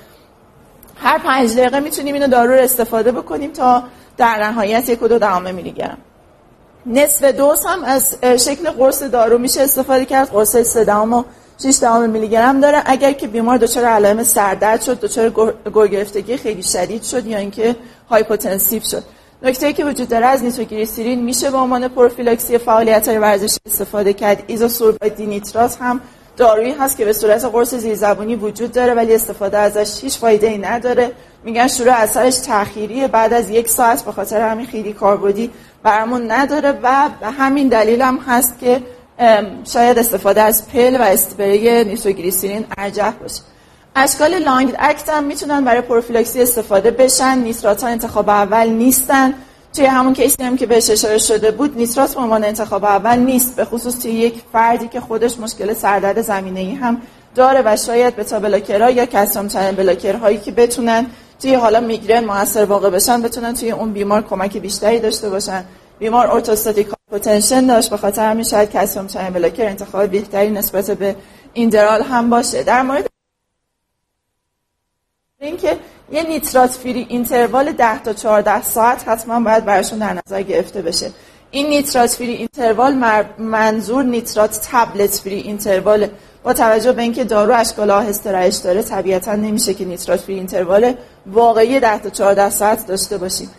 هر 1.02 1.18
پنج 1.18 1.52
دقیقه 1.56 1.80
می‌تونیم 1.80 2.14
اینو 2.14 2.26
دارو 2.26 2.52
رو 2.52 2.60
استفاده 2.60 3.12
بکنیم 3.12 3.52
تا 3.52 3.82
در 4.16 4.50
نهایت 4.50 4.88
یک 4.88 5.02
و 5.02 5.08
دو 5.08 5.18
دهم 5.18 5.54
میلی 5.54 5.72
گرم. 5.72 5.98
نصف 6.86 7.24
دوز 7.24 7.64
هم 7.66 7.84
از 7.84 8.16
شکل 8.22 8.70
قرص 8.70 9.02
دارو 9.02 9.38
میشه 9.38 9.60
استفاده 9.60 10.04
کرد. 10.04 10.28
قرص 10.28 10.56
3 10.56 10.84
دهم 10.84 11.12
و 11.12 11.24
6 11.62 11.78
دهم 11.80 12.10
میلی 12.10 12.28
گرم 12.28 12.60
داره. 12.60 12.82
اگر 12.86 13.12
که 13.12 13.26
بیمار 13.26 13.58
دچار 13.58 13.84
علائم 13.84 14.22
سردرد 14.22 14.82
شد 14.82 15.00
دچار 15.00 15.54
گرگرفتگی 15.74 16.36
خیلی 16.36 16.62
شدید 16.62 17.02
شد 17.02 17.26
یا 17.26 17.38
اینکه 17.38 17.76
hypotensive 18.10 18.82
شد. 18.82 19.02
نکته 19.42 19.72
که 19.72 19.84
وجود 19.84 20.08
داره 20.08 20.26
از 20.26 20.44
نیتروگلیسرین 20.44 21.24
میشه 21.24 21.50
به 21.50 21.56
عنوان 21.56 21.88
پروفیلاکسی 21.88 22.58
فعالیت 22.58 23.08
ورزشی 23.08 23.58
استفاده 23.66 24.12
کرد. 24.12 24.42
isosorbide 24.46 25.16
dinitrate 25.16 25.76
هم 25.80 26.00
دارویی 26.42 26.72
هست 26.72 26.96
که 26.96 27.04
به 27.04 27.12
صورت 27.12 27.44
قرص 27.44 27.74
زیرزبونی 27.74 28.34
وجود 28.36 28.72
داره 28.72 28.94
ولی 28.94 29.14
استفاده 29.14 29.58
ازش 29.58 30.04
هیچ 30.04 30.18
فایده 30.18 30.46
ای 30.46 30.58
نداره. 30.58 31.12
میگن 31.44 31.66
شروع 31.68 31.92
اثرش 31.92 32.36
تأخیری 32.36 33.06
بعد 33.06 33.32
از 33.32 33.50
یک 33.50 33.68
ساعت 33.68 34.02
به 34.02 34.12
خاطر 34.12 34.40
همین 34.40 34.66
خیلی 34.66 34.92
کاربردی 34.92 35.50
برامون 35.82 36.30
نداره 36.30 36.78
و 36.82 37.08
به 37.20 37.26
همین 37.26 37.68
دلیل 37.68 38.02
هم 38.02 38.16
هست 38.16 38.58
که 38.58 38.82
شاید 39.72 39.98
استفاده 39.98 40.42
از 40.42 40.68
پل 40.68 40.96
و 40.96 41.02
اسپری 41.02 41.84
نیتروگلیسرین 41.84 42.64
ارجح 42.78 43.10
باشه. 43.10 43.40
اشکال 43.96 44.38
لانگ 44.38 44.74
اکت 44.78 45.08
هم 45.08 45.24
می‌تونن 45.24 45.64
برای 45.64 45.80
پروفیلاکسی 45.80 46.42
استفاده 46.42 46.90
بشن. 46.90 47.38
نیترات 47.38 47.84
انتخاب 47.84 48.28
اول 48.28 48.68
نیستن. 48.68 49.34
توی 49.72 49.84
همون 49.84 50.12
کیسی 50.12 50.42
هم 50.42 50.56
که 50.56 50.66
بهش 50.66 50.90
اشاره 50.90 51.18
شده 51.18 51.50
بود 51.50 51.76
نیترات 51.76 52.14
به 52.14 52.20
عنوان 52.20 52.44
انتخاب 52.44 52.84
اول 52.84 53.18
نیست 53.18 53.56
به 53.56 53.64
خصوص 53.64 53.98
توی 53.98 54.10
یک 54.10 54.42
فردی 54.52 54.88
که 54.88 55.00
خودش 55.00 55.38
مشکل 55.38 55.74
سردرد 55.74 56.22
زمینه 56.22 56.60
ای 56.60 56.74
هم 56.74 57.02
داره 57.34 57.62
و 57.64 57.76
شاید 57.76 58.16
beta 58.16 58.40
blocker 58.40 58.84
ها 58.84 58.90
یا 58.90 59.06
calcium 59.06 59.48
channel 59.48 59.72
blocker 59.72 60.19
هایی 60.19 60.38
که 60.38 60.52
بتونن 60.52 61.06
توی 61.42 61.54
حالا 61.54 61.80
میگرن 61.80 62.24
موثر 62.24 62.64
واقع 62.64 62.90
بشن 62.90 63.22
بتونن 63.22 63.54
توی 63.54 63.70
اون 63.70 63.92
بیمار 63.92 64.22
کمک 64.22 64.56
بیشتری 64.56 64.98
داشته 64.98 65.30
باشن. 65.30 65.64
بیمار 65.98 66.30
orthostatic 66.30 66.88
hypotension 67.10 67.66
داشت 67.66 67.90
به 67.90 67.96
خاطر 67.96 68.30
همین 68.30 68.44
شاید 68.44 68.70
calcium 68.70 69.06
channel 69.06 69.30
blocker 69.30 69.66
انتخاب 69.66 70.10
بهتری 70.10 70.50
نسبت 70.50 70.90
به 70.90 71.16
ایندرال 71.52 72.02
هم 72.02 72.30
باشه. 72.30 72.62
در 72.62 72.82
مورد 72.82 73.06
اینکه 75.40 75.78
یه 76.10 76.22
nitrate 76.22 76.70
free 76.70 77.06
interval 77.08 77.72
10 77.72 77.98
تا 77.98 78.12
14 78.12 78.62
ساعت 78.62 79.08
حتما 79.08 79.40
باید 79.40 79.64
براشون 79.64 79.98
در 79.98 80.16
نظر 80.26 80.42
گرفته 80.42 80.82
بشه. 80.82 81.10
این 81.50 81.68
nitrate 81.68 82.10
free 82.10 82.32
interval 82.32 83.24
منظور 83.38 84.04
nitrate 84.04 84.60
tablet 84.72 85.20
free 85.24 85.34
interval. 85.34 86.06
با 86.42 86.52
توجه 86.52 86.92
به 86.92 87.02
اینکه 87.02 87.24
دارو 87.24 87.54
اشکال 87.54 87.90
آهسته 87.90 88.32
رهش 88.32 88.56
داره 88.56 88.82
طبیعتا 88.82 89.34
نمیشه 89.34 89.74
که 89.74 89.84
nitrate 89.84 90.20
free 90.20 90.34
interval 90.34 90.94
واقعی 91.26 91.80
10 91.80 91.98
تا 91.98 92.10
14 92.10 92.50
ساعت 92.50 92.86
داشته 92.86 93.18
باشیم. 93.18 93.50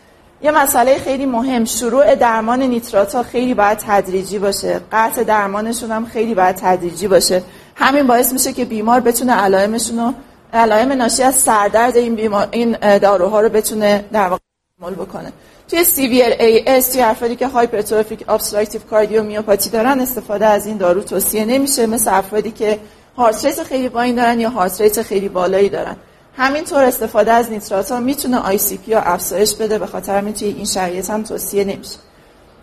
یه 0.41 0.51
مسئله 0.51 0.97
خیلی 0.97 1.25
مهم 1.25 1.65
شروع 1.65 2.15
درمان 2.15 2.61
نیترات 2.61 3.15
ها 3.15 3.23
خیلی 3.23 3.53
باید 3.53 3.77
تدریجی 3.77 4.39
باشه. 4.39 4.81
قطع 4.91 5.23
درمانشون 5.23 5.91
هم 5.91 6.05
خیلی 6.05 6.35
باید 6.35 6.55
تدریجی 6.55 7.07
باشه. 7.07 7.43
همین 7.75 8.07
باعث 8.07 8.33
میشه 8.33 8.53
که 8.53 8.65
بیمار 8.65 8.99
بتونه 8.99 9.33
علائمشون 9.33 9.99
رو 9.99 10.13
علائم 10.53 10.91
ناشی 10.91 11.23
از 11.23 11.35
سردرد 11.35 11.97
این 11.97 12.15
بیمار 12.15 12.47
این 12.51 12.97
داروها 12.97 13.41
رو 13.41 13.49
بتونه 13.49 14.05
در 14.11 14.27
واقع 14.27 14.41
تحمل 14.81 14.93
بکنه. 14.93 15.33
توی 15.67 15.83
severe 15.83 16.25
AS 16.39 16.87
توی 16.91 17.01
افرادی 17.01 17.35
که 17.35 17.47
hypertrophic 17.47 18.25
obstructive 18.29 18.81
cardiomyopathy 18.81 19.69
دارن 19.69 19.99
استفاده 19.99 20.45
از 20.45 20.65
این 20.65 20.77
دارو 20.77 21.01
توصیه 21.01 21.45
نمیشه 21.45 21.85
مثل 21.85 22.13
افرادی 22.13 22.51
که 22.51 22.79
heart 23.17 23.45
rate 23.45 23.63
خیلی 23.63 23.89
پایین 23.89 24.15
دارن 24.15 24.39
یا 24.39 24.49
heart 24.49 24.81
rate 24.81 25.01
خیلی 25.01 25.29
بالایی 25.29 25.69
دارن. 25.69 25.95
همینطور 26.37 26.83
استفاده 26.83 27.31
از 27.31 27.51
نیترات 27.51 27.91
ها 27.91 27.99
می‌تونه 27.99 28.39
ICP 28.39 28.93
افزایش 28.93 29.55
بده 29.55 29.79
به 29.79 29.87
خاطر 29.87 30.17
همین 30.17 30.33
توی 30.33 30.47
این 30.47 30.65
شرایط 30.65 31.09
هم 31.09 31.23
توصیه 31.23 31.63
نمیشه. 31.63 31.97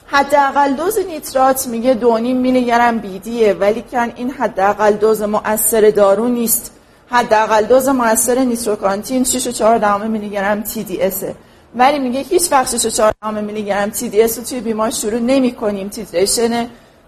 حداقل 0.07 0.73
دوز 0.73 0.99
نیترات 0.99 1.67
میگه 1.67 1.95
2.5 1.95 2.21
میلی 2.21 2.65
گرم 2.65 2.99
BD 2.99 3.26
یه 3.26 3.53
ولی 3.53 3.85
کن 3.93 4.13
این 4.17 4.31
حداقل 4.31 4.93
دوز 4.93 5.23
مؤثر 5.23 5.91
دارو 5.91 6.29
نیست. 6.29 6.73
حداقل 7.11 7.65
دوز 7.65 7.89
مؤثر 7.89 8.39
نیتروکانتین 8.39 9.25
6.4 9.25 10.03
میلی 10.03 10.29
گرم 10.29 10.65
اسه 11.01 11.35
ولی 11.77 11.99
میگه 11.99 12.21
هیچ 12.21 12.53
وقت 12.53 12.89
6.4 12.89 13.27
میلی 13.27 13.65
گرم 13.65 13.93
TDS 14.13 14.39
رو 14.39 14.45
توی 14.45 14.61
بیمار 14.61 14.91
شروع 14.91 15.21
نمی 15.21 15.53
کنیم. 15.53 15.89
titration 15.89 16.67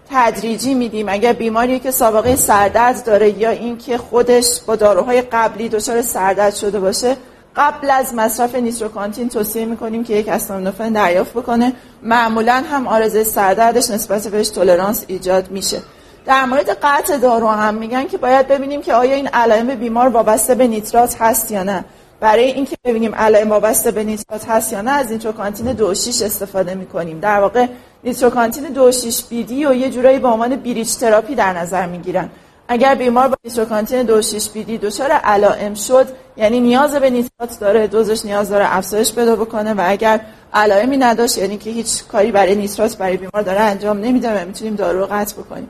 تدریجی 0.09 0.73
میدیم. 0.73 1.09
اگر 1.09 1.33
بیماری 1.33 1.79
که 1.79 1.91
سابقه 1.91 2.35
سردرد 2.35 3.05
داره 3.05 3.39
یا 3.39 3.49
اینکه 3.49 3.97
خودش 3.97 4.61
با 4.67 4.75
داروهای 4.75 5.21
قبلی 5.21 5.69
دچار 5.69 6.01
سردرد 6.01 6.55
شده 6.55 6.79
باشه 6.79 7.17
قبل 7.55 7.89
از 7.91 8.13
مصرف 8.13 8.55
نیتروکانتین 8.55 9.29
توصیه 9.29 9.65
می‌کنیم 9.65 10.03
که 10.03 10.13
یک 10.13 10.27
استامینوفن 10.27 10.93
دریافت 10.93 11.33
بکنه. 11.33 11.73
معمولا 12.03 12.63
هم 12.71 12.87
آرزه 12.87 13.23
سردردش 13.23 13.89
نسبت 13.89 14.27
بهش 14.27 14.49
تولرانس 14.49 15.05
ایجاد 15.07 15.51
میشه. 15.51 15.81
در 16.25 16.45
مورد 16.45 16.69
قطع 16.69 17.17
دارو 17.17 17.47
هم 17.47 17.75
میگن 17.75 18.07
که 18.07 18.17
باید 18.17 18.47
ببینیم 18.47 18.81
که 18.81 18.93
آیا 18.93 19.15
این 19.15 19.27
علائم 19.27 19.75
بیمار 19.75 20.07
وابسته 20.07 20.55
به 20.55 20.67
نیترات 20.67 21.15
هست 21.19 21.51
یا 21.51 21.63
نه. 21.63 21.85
برای 22.19 22.43
اینکه 22.43 22.75
ببینیم 22.85 23.15
علائم 23.15 23.49
وابسته 23.49 23.91
به 23.91 24.03
نیترات 24.03 24.49
هست 24.49 24.73
یا 24.73 24.81
نه 24.81 24.91
از 24.91 25.11
نیتروکانتین 25.11 25.73
26 25.73 26.21
استفاده 26.21 26.75
می‌کنیم. 26.75 27.19
در 27.19 27.39
واقع 27.39 27.67
نیتروکانتین 28.03 28.63
2.6 28.63 29.23
BD 29.29 29.65
و 29.65 29.73
یه 29.73 29.89
جورایی 29.89 30.19
به 30.19 30.27
عنوان 30.27 30.55
bridge 30.55 30.95
therapy 30.95 31.35
در 31.35 31.53
نظر 31.53 31.85
می‌گیرن. 31.85 32.29
اگر 32.67 32.95
بیمار 32.95 33.27
با 33.27 33.35
نیتروکانتین 33.45 34.03
2.6 34.03 34.49
BD 34.49 34.77
دچار 34.77 35.11
علائم 35.11 35.73
شد 35.73 36.07
یعنی 36.37 36.59
نیاز 36.59 36.95
به 36.95 37.09
نیترات 37.09 37.59
داره 37.59 37.87
دوزش 37.87 38.25
نیاز 38.25 38.49
داره 38.49 38.75
افزایش 38.77 39.13
پیدا 39.13 39.35
بکنه 39.35 39.73
و 39.73 39.83
اگر 39.85 40.19
علائمی 40.53 40.97
نداشت 40.97 41.37
یعنی 41.37 41.57
که 41.57 41.69
هیچ 41.69 42.03
کاری 42.03 42.31
برای 42.31 42.55
نیترات 42.55 42.97
برای 42.97 43.17
بیمار 43.17 43.41
داره 43.43 43.59
انجام 43.59 43.99
نمیده 43.99 44.41
و 44.41 44.45
می‌تونیم 44.47 44.75
دارو 44.75 44.99
رو 44.99 45.05
قطع 45.05 45.35
بکنیم. 45.35 45.69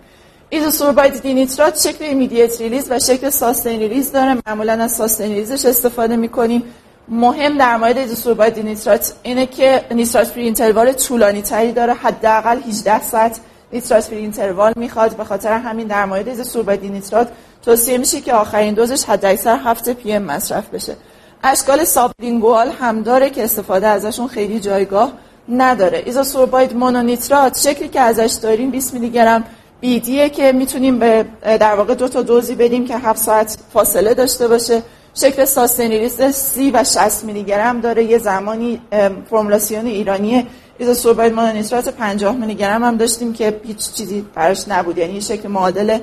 isosorbide 0.53 1.21
dinitrate 1.21 1.81
شکل 1.81 2.05
immediate 2.05 2.61
release 2.61 2.87
و 2.89 2.99
شکل 2.99 3.29
sustained 3.29 3.79
release 3.79 4.11
داره. 4.11 4.37
معمولا 4.47 4.73
از 4.73 4.91
sustained 4.91 5.27
release 5.27 5.57
ش 5.57 5.65
استفاده 5.65 6.15
می‌کنیم. 6.15 6.63
مهم 7.07 7.57
در 7.57 7.77
مورد 7.77 7.97
isosorbide 7.97 8.53
dinitrate 8.53 9.13
اینه 9.23 9.45
که 9.45 9.85
nitrate 9.91 10.27
free 10.27 10.43
interval 10.43 10.91
طولانی 10.91 11.41
تری 11.41 11.71
داره. 11.71 11.93
حداقل 11.93 12.57
18 12.67 13.03
ساعت 13.03 13.39
nitrate 13.73 14.03
free 14.03 14.17
interval 14.17 14.73
می‌خواد. 14.75 15.15
به 15.15 15.23
خاطر 15.23 15.53
همین 15.53 15.87
در 15.87 16.05
مورد 16.05 16.27
isosorbide 16.27 16.81
dinitrate 16.81 17.27
توصیه 17.65 17.97
میشه 17.97 18.21
که 18.21 18.33
آخرین 18.33 18.73
دوزش 18.73 19.03
حداکثر 19.03 19.59
هفت 19.65 19.93
PM 19.93 20.23
مصرف 20.23 20.69
بشه. 20.69 20.95
اشکال 21.43 21.83
sublingual 21.83 22.69
هم 22.69 23.01
داره 23.01 23.29
که 23.29 23.43
استفاده 23.43 23.87
ازشون 23.87 24.27
خیلی 24.27 24.59
جایگاه 24.59 25.13
نداره. 25.49 26.03
isosorbide 26.05 26.75
mononitrate 26.75 27.59
شکلی 27.59 27.87
که 27.87 28.01
ازش 28.01 28.33
داریم 28.41 28.71
20 28.71 28.93
میلی 28.93 29.09
گرم 29.09 29.43
BD 29.83 30.06
یه 30.06 30.29
که 30.29 30.51
می‌تونیم 30.51 30.99
به 30.99 31.25
در 31.43 31.75
واقع 31.75 31.95
دو 31.95 32.07
تا 32.07 32.21
دوزی 32.21 32.55
بدیم 32.55 32.87
که 32.87 32.97
7 32.97 33.19
ساعت 33.19 33.57
فاصله 33.73 34.13
داشته 34.13 34.47
باشه. 34.47 34.83
شکل 35.13 35.45
sustained 35.45 35.94
release 35.94 36.31
سی 36.31 36.71
و 36.71 36.83
60 36.83 37.23
میلی 37.23 37.43
گرم 37.43 37.81
داره. 37.81 38.03
یه 38.03 38.17
زمانی 38.17 38.81
فرمولاسیون 39.29 39.85
ایرانی 39.85 40.47
ایزوسورباید 40.77 41.33
مونونیترات 41.33 41.89
50 41.89 42.35
میلی 42.35 42.55
گرم 42.55 42.83
هم 42.83 42.97
داشتیم 42.97 43.33
که 43.33 43.61
هیچ 43.63 43.93
چیزی 43.93 44.25
براش 44.35 44.67
نبود. 44.67 44.97
یعنی 44.97 45.21
شکل 45.21 45.47
معادل 45.47 45.97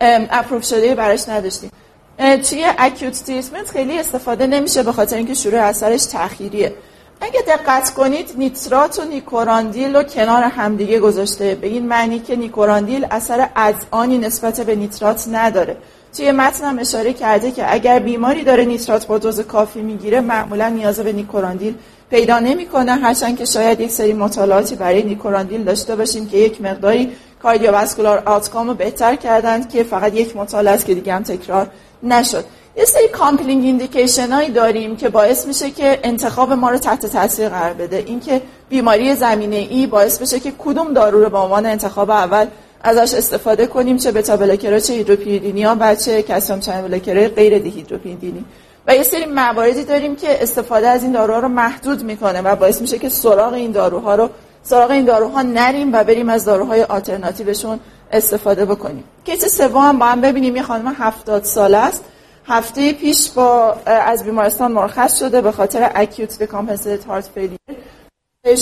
approve 0.00 0.64
شده 0.64 0.94
براش 0.94 1.28
نداشتیم. 1.28 1.70
توی 2.18 2.66
acute 2.78 3.24
treatment 3.24 3.70
خیلی 3.70 3.98
استفاده 3.98 4.46
نمیشه 4.46 4.82
به 4.82 4.92
خاطر 4.92 5.16
اینکه 5.16 5.34
شروع 5.34 5.60
اثرش 5.60 6.04
تأخیریه. 6.04 6.74
اگه 7.20 7.40
دقت 7.48 7.94
کنید 7.94 8.34
نیترات 8.38 8.98
و 8.98 9.04
نیکوراندیل 9.04 9.96
رو 9.96 10.02
کنار 10.02 10.42
همدیگه 10.42 11.00
گذاشته. 11.00 11.54
به 11.54 11.66
این 11.66 11.86
معنی 11.86 12.18
که 12.18 12.36
نیکوراندیل 12.36 13.06
اثر 13.10 13.48
از 13.54 13.74
آنی 13.90 14.18
نسبت 14.18 14.60
به 14.60 14.74
نیترات 14.74 15.28
نداره. 15.32 15.76
توی 16.16 16.32
متن 16.32 16.64
هم 16.64 16.78
اشاره 16.78 17.12
کرده 17.12 17.50
که 17.50 17.74
اگر 17.74 17.98
بیماری 17.98 18.44
داره 18.44 18.64
نیترات 18.64 19.06
با 19.06 19.18
دوز 19.18 19.40
کافی 19.40 19.80
می‌گیره 19.80 20.20
معمولا 20.20 20.68
نیاز 20.68 21.00
به 21.00 21.12
نیکوراندیل 21.12 21.74
پیدا 22.10 22.38
نمی‌کنه. 22.38 22.92
هرچند 22.92 23.38
که 23.38 23.44
شاید 23.44 23.80
یک 23.80 23.90
سری 23.90 24.12
مطالعاتی 24.12 24.74
برای 24.74 25.02
نیکوراندیل 25.02 25.64
داشته 25.64 25.96
باشیم 25.96 26.28
که 26.28 26.36
یک 26.36 26.60
مقداری 26.60 27.12
cardiovascular 27.42 28.22
outcome 28.26 28.68
رو 28.68 28.74
بهتر 28.74 29.16
کردند 29.16 29.68
که 29.68 29.82
فقط 29.82 30.14
یک 30.14 30.36
مطالعه 30.36 30.74
است 30.74 30.86
که 30.86 30.94
دیگه 30.94 31.14
هم 31.14 31.22
تکرار 31.22 31.70
نشد. 32.02 32.44
یه 32.76 32.84
سری 32.84 33.08
compelling 33.08 33.64
indication 33.64 34.32
هایی 34.32 34.50
داریم 34.50 34.96
که 34.96 35.08
باعث 35.08 35.46
میشه 35.46 35.70
که 35.70 35.98
انتخاب 36.02 36.52
ما 36.52 36.70
رو 36.70 36.78
تحت 36.78 37.06
تاثیر 37.06 37.48
قرار 37.48 37.72
بده. 37.72 37.96
اینکه 37.96 38.42
بیماری 38.68 39.14
زمینه 39.14 39.56
ای 39.56 39.86
باعث 39.86 40.18
بشه 40.18 40.40
که 40.40 40.52
کدوم 40.58 40.92
دارو 40.92 41.24
رو 41.24 41.30
به 41.30 41.38
عنوان 41.38 41.66
انتخاب 41.66 42.10
اول 42.10 42.46
ازش 42.82 43.14
استفاده 43.14 43.66
کنیم 43.66 43.96
چه 43.96 44.12
beta 44.12 44.36
blocker 44.36 44.78
چه 44.78 44.94
دی‌هیدروپیریدینیا 44.94 45.76
و 45.80 45.94
چه 45.94 46.22
calcium 46.22 46.60
channel 46.60 46.82
blocker 46.82 47.28
غیر 47.28 47.58
دیهیدروپیریدینی 47.58 48.44
و 48.86 48.96
یه 48.96 49.02
سری 49.02 49.26
مواردی 49.26 49.84
داریم 49.84 50.16
که 50.16 50.42
استفاده 50.42 50.88
از 50.88 51.02
این 51.02 51.12
داروها 51.12 51.40
رو 51.40 51.48
محدود 51.48 52.02
می‌کنه 52.02 52.42
و 52.42 52.56
باعث 52.56 52.80
میشه 52.80 52.98
که 52.98 53.08
سراغ 53.08 53.52
این 53.52 53.72
داروها 53.72 54.14
رو 54.14 54.30
سراغ 54.62 54.90
این 54.90 55.04
داروها 55.04 55.42
نریم 55.42 55.92
و 55.92 56.04
بریم 56.04 56.28
از 56.28 56.44
داروهای 56.44 56.82
آلترناتیوشون 56.82 57.80
استفاده 58.12 58.64
بکنیم. 58.64 59.04
کیس 59.24 59.56
سوم 59.56 59.76
هم 59.76 59.98
با 59.98 60.06
هم 60.06 60.20
ببینیم. 60.20 60.56
یه 60.56 60.62
خانم 60.62 60.94
70 60.98 61.44
ساله 61.44 61.76
است. 61.76 62.04
هفته 62.48 62.92
پیش 62.92 63.30
با 63.30 63.72
از 63.86 64.24
بیمارستان 64.24 64.72
مرخص 64.72 65.18
شده 65.18 65.40
به 65.40 65.52
خاطر 65.52 65.90
اکیوت 65.94 66.42
دکامپنسیتد 66.42 67.04
هارت 67.04 67.28
فیلیر 67.34 67.58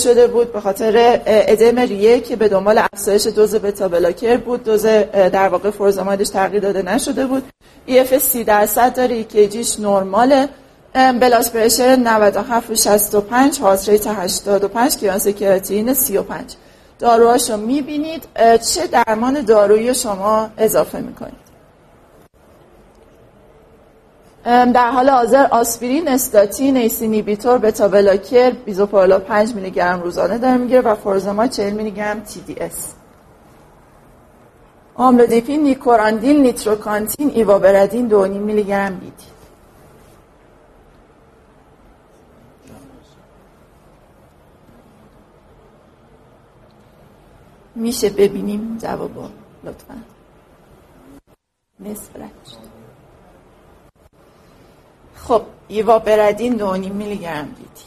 شده 0.03 0.27
بود 0.27 0.53
به 0.53 0.61
خاطر 0.61 1.21
ادم 1.25 1.79
ریه 1.79 2.19
که 2.19 2.35
به 2.35 2.47
دنبال 2.47 2.81
افزایش 2.93 3.27
دوز 3.27 3.55
بتا 3.55 3.87
بلاکر 3.87 4.37
بود. 4.37 4.63
دوز 4.63 4.85
در 4.85 5.47
واقع 5.49 5.69
فرزامایدش 5.69 6.29
تغییر 6.29 6.61
داده 6.61 6.81
نشده 6.81 7.25
بود. 7.25 7.43
EF 7.87 8.17
30 8.17 8.43
درصد 8.43 8.95
داره 8.95 9.15
ECG 9.15 9.53
ش 9.53 9.79
نرماله 9.79 10.49
blood 10.93 11.51
pressure 11.51 11.95
97 11.95 12.69
و 12.69 12.75
65 12.75 13.59
heart 13.59 13.89
rate 13.89 14.07
85 14.07 14.97
کلیرانس 14.97 15.27
کراتینین 15.27 15.93
35 15.93 16.53
داروهاشو 16.99 17.57
می‌بینید. 17.57 18.23
چه 18.73 18.87
درمان 18.87 19.41
دارویی 19.41 19.95
شما 19.95 20.49
اضافه 20.57 20.99
می‌کنید؟ 20.99 21.44
در 24.45 24.91
حال 24.91 25.09
حاضر 25.09 25.47
آسپرین، 25.51 26.07
استاتین، 26.07 26.77
ACE 26.77 26.95
inhibitor، 26.95 27.57
beta 27.57 27.87
blocker، 27.87 28.51
بیزوپرولول 28.51 29.19
5 29.19 29.55
میلی 29.55 29.71
گرم 29.71 30.01
روزانه 30.01 30.37
داره 30.37 30.57
می‌گیره 30.57 30.81
و 30.81 30.95
فوروزماید 30.95 31.47
40 31.47 31.73
میلی 31.73 31.91
گرم 31.91 32.19
TDS. 32.19 32.93
آملودیپین، 34.95 35.63
نیکوراندین، 35.63 36.41
نیتروکانتین، 36.41 37.29
ایوابردین 37.29 38.09
2.5 38.09 38.29
میلی 38.29 38.63
گرم 38.63 38.95
بیدی. 38.95 39.13
میشه 47.75 48.09
ببینیم 48.09 48.77
جوابا 48.81 49.29
لطفا 49.63 49.95
نصف 51.79 52.15
رد 52.15 52.84
خب 55.27 55.41
ایوا 55.67 55.99
بردین 55.99 56.53
دونی 56.55 56.89
میلی 56.89 57.17
گرم 57.17 57.55
دیدی. 57.57 57.85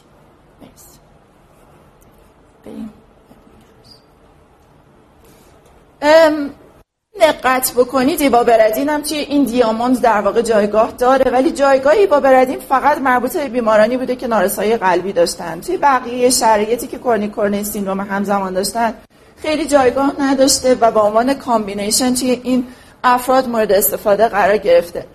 دقت 7.20 7.72
بکنید 7.72 8.20
ایوابرادین 8.20 8.88
هم 8.88 9.02
توی 9.02 9.18
این 9.18 9.44
diamond 9.44 10.00
در 10.00 10.20
واقع 10.20 10.42
جایگاه 10.42 10.92
داره 10.92 11.30
ولی 11.30 11.50
جایگاه 11.50 11.92
ایوابرادین 11.92 12.58
فقط 12.58 12.98
مربوط 12.98 13.36
به 13.36 13.48
بیمارانی 13.48 13.96
بوده 13.96 14.16
که 14.16 14.26
نارسایی 14.26 14.76
قلبی 14.76 15.12
داشتن. 15.12 15.60
توی 15.60 15.76
بقیه 15.76 16.30
شرایطی 16.30 16.86
که 16.86 16.98
chronic 16.98 17.28
coronary 17.28 17.64
syndrome 17.64 18.00
همزمان 18.00 18.54
داشتن 18.54 18.94
خیلی 19.42 19.66
جایگاه 19.66 20.12
نداشته 20.18 20.74
و 20.74 20.90
با 20.90 21.00
عنوان 21.00 21.34
combination 21.34 22.14
توی 22.14 22.40
این 22.42 22.66
افراد 23.04 23.48
مورد 23.48 23.72
استفاده 23.72 24.28
قرار 24.28 24.56
گرفته. 24.56 25.06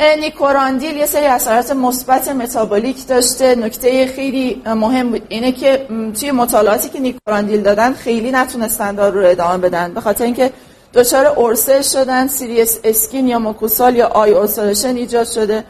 نیکوراندیل 0.00 0.96
یه 0.96 1.06
سری 1.06 1.26
اثرات 1.26 1.70
مثبت 1.70 2.28
متابولیک 2.28 3.06
داشته. 3.06 3.54
نکته 3.54 4.06
خیلی 4.06 4.62
مهم 4.66 5.10
بود 5.10 5.22
اینه 5.28 5.52
که 5.52 5.86
توی 6.20 6.30
مطالعاتی 6.30 6.88
که 6.88 7.00
نیکوراندیل 7.00 7.62
دادن 7.62 7.92
خیلی 7.92 8.30
نتونستن 8.30 8.94
دارو 8.94 9.20
رو 9.20 9.26
ادامه 9.26 9.58
بدن. 9.58 9.94
به 9.94 10.00
خاطر 10.00 10.24
اینکه 10.24 10.52
دچار 10.94 11.26
ulcer 11.26 11.82
شدن 11.82 12.26
serious 12.26 12.80
skin 12.84 13.28
یا 13.28 13.38
mucosal 13.38 13.96
یا 13.96 14.06
eye 14.06 14.30
ulceration 14.30 14.96
ایجاد 14.96 15.26
شده 15.26 15.64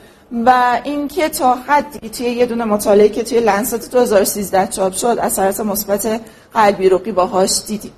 و 0.47 0.81
اینکه 0.85 1.29
تا 1.29 1.55
حدی 1.55 2.09
توی 2.09 2.27
یه 2.27 2.47
دونه 2.47 2.65
مطالعه 2.65 3.09
که 3.09 3.23
توی 3.23 3.41
Lancet 3.41 3.91
2013 3.93 4.67
چاپ 4.67 4.93
شد 4.93 5.19
اثرات 5.21 5.61
مثبت 5.61 6.21
قلبی 6.55 6.89
عروقی 6.89 7.13
باهاش 7.13 7.51
دیدیم. 7.67 7.93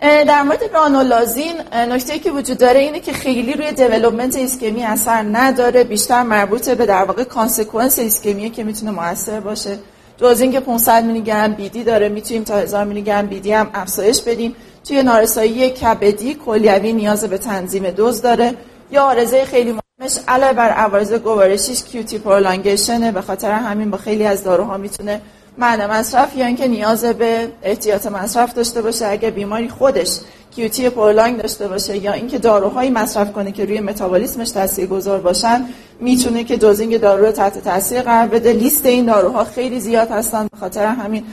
در 0.00 0.42
مورد 0.42 0.60
رانولازین 0.74 1.54
نکته 1.72 2.18
که 2.18 2.30
وجود 2.30 2.58
داره 2.58 2.80
اینه 2.80 3.00
که 3.00 3.12
خیلی 3.12 3.52
روی 3.52 3.72
development 3.72 4.36
ایسکمی 4.36 4.84
اثر 4.84 5.22
نداره 5.32 5.84
بیشتر 5.84 6.22
مربوط 6.22 6.68
به 6.68 6.86
در 6.86 7.04
واقع 7.04 7.24
consequence 7.24 7.98
ایسکمیه 7.98 8.50
که 8.50 8.64
می‌تونه 8.64 8.90
موثر 8.90 9.40
باشه. 9.40 9.78
جز 10.16 10.40
اینکه 10.40 10.60
500 10.60 11.04
میلی 11.04 11.20
گرم 11.20 11.52
BD 11.52 11.84
داره 11.84 12.08
می‌تونیم 12.08 12.44
تا 12.44 12.58
1000 12.58 12.84
میلی 12.84 13.02
گرم 13.02 13.26
BD 13.26 13.52
هم 13.52 13.70
افزایش 13.74 14.22
بدیم. 14.22 14.56
توی 14.84 15.02
نارسایی 15.02 15.70
کبدی 15.70 16.34
کلیوی 16.34 16.92
نیاز 16.92 17.24
به 17.24 17.38
تنظیم 17.38 17.90
دوز 17.90 18.22
داره. 18.22 18.54
یا 18.90 19.02
آرزه 19.02 19.44
خیلی 19.44 19.70
مهمش 19.72 20.18
علاوه 20.28 20.52
بر 20.52 20.68
عوارض 20.68 21.12
گوارشیش 21.12 21.82
کیوتی 21.82 22.18
پرولانگیشنه 22.18 23.12
به 23.12 23.20
خاطر 23.20 23.50
همین 23.50 23.90
با 23.90 23.98
خیلی 23.98 24.26
از 24.26 24.44
داروها 24.44 24.76
می‌تونه 24.76 25.20
معنی 25.60 25.86
مصرف 25.86 26.36
یا 26.36 26.46
اینکه 26.46 26.68
نیاز 26.68 27.04
به 27.04 27.48
احتیاط 27.62 28.06
مصرف 28.06 28.54
داشته 28.54 28.82
باشه 28.82 29.06
اگه 29.06 29.30
بیماری 29.30 29.68
خودش 29.68 30.18
کیوتی 30.54 30.90
پرولانگ 30.90 31.42
داشته 31.42 31.68
باشه 31.68 31.96
یا 31.96 32.12
اینکه 32.12 32.38
داروهایی 32.38 32.90
مصرف 32.90 33.32
کنه 33.32 33.52
که 33.52 33.64
روی 33.64 33.80
متابولیسمش 33.80 34.50
تاثیرگذار 34.50 35.20
باشن 35.20 35.64
می‌تونه 36.00 36.44
که 36.44 36.56
دوزینگ 36.56 37.00
دارو 37.00 37.26
رو 37.26 37.32
تحت 37.32 37.64
تاثیر 37.64 38.02
قرار 38.02 38.28
بده. 38.28 38.52
لیست 38.52 38.86
این 38.86 39.06
داروها 39.06 39.44
خیلی 39.44 39.80
زیاد 39.80 40.10
هستن 40.10 40.48
به 40.52 40.58
خاطر 40.60 40.86
همین 40.86 41.24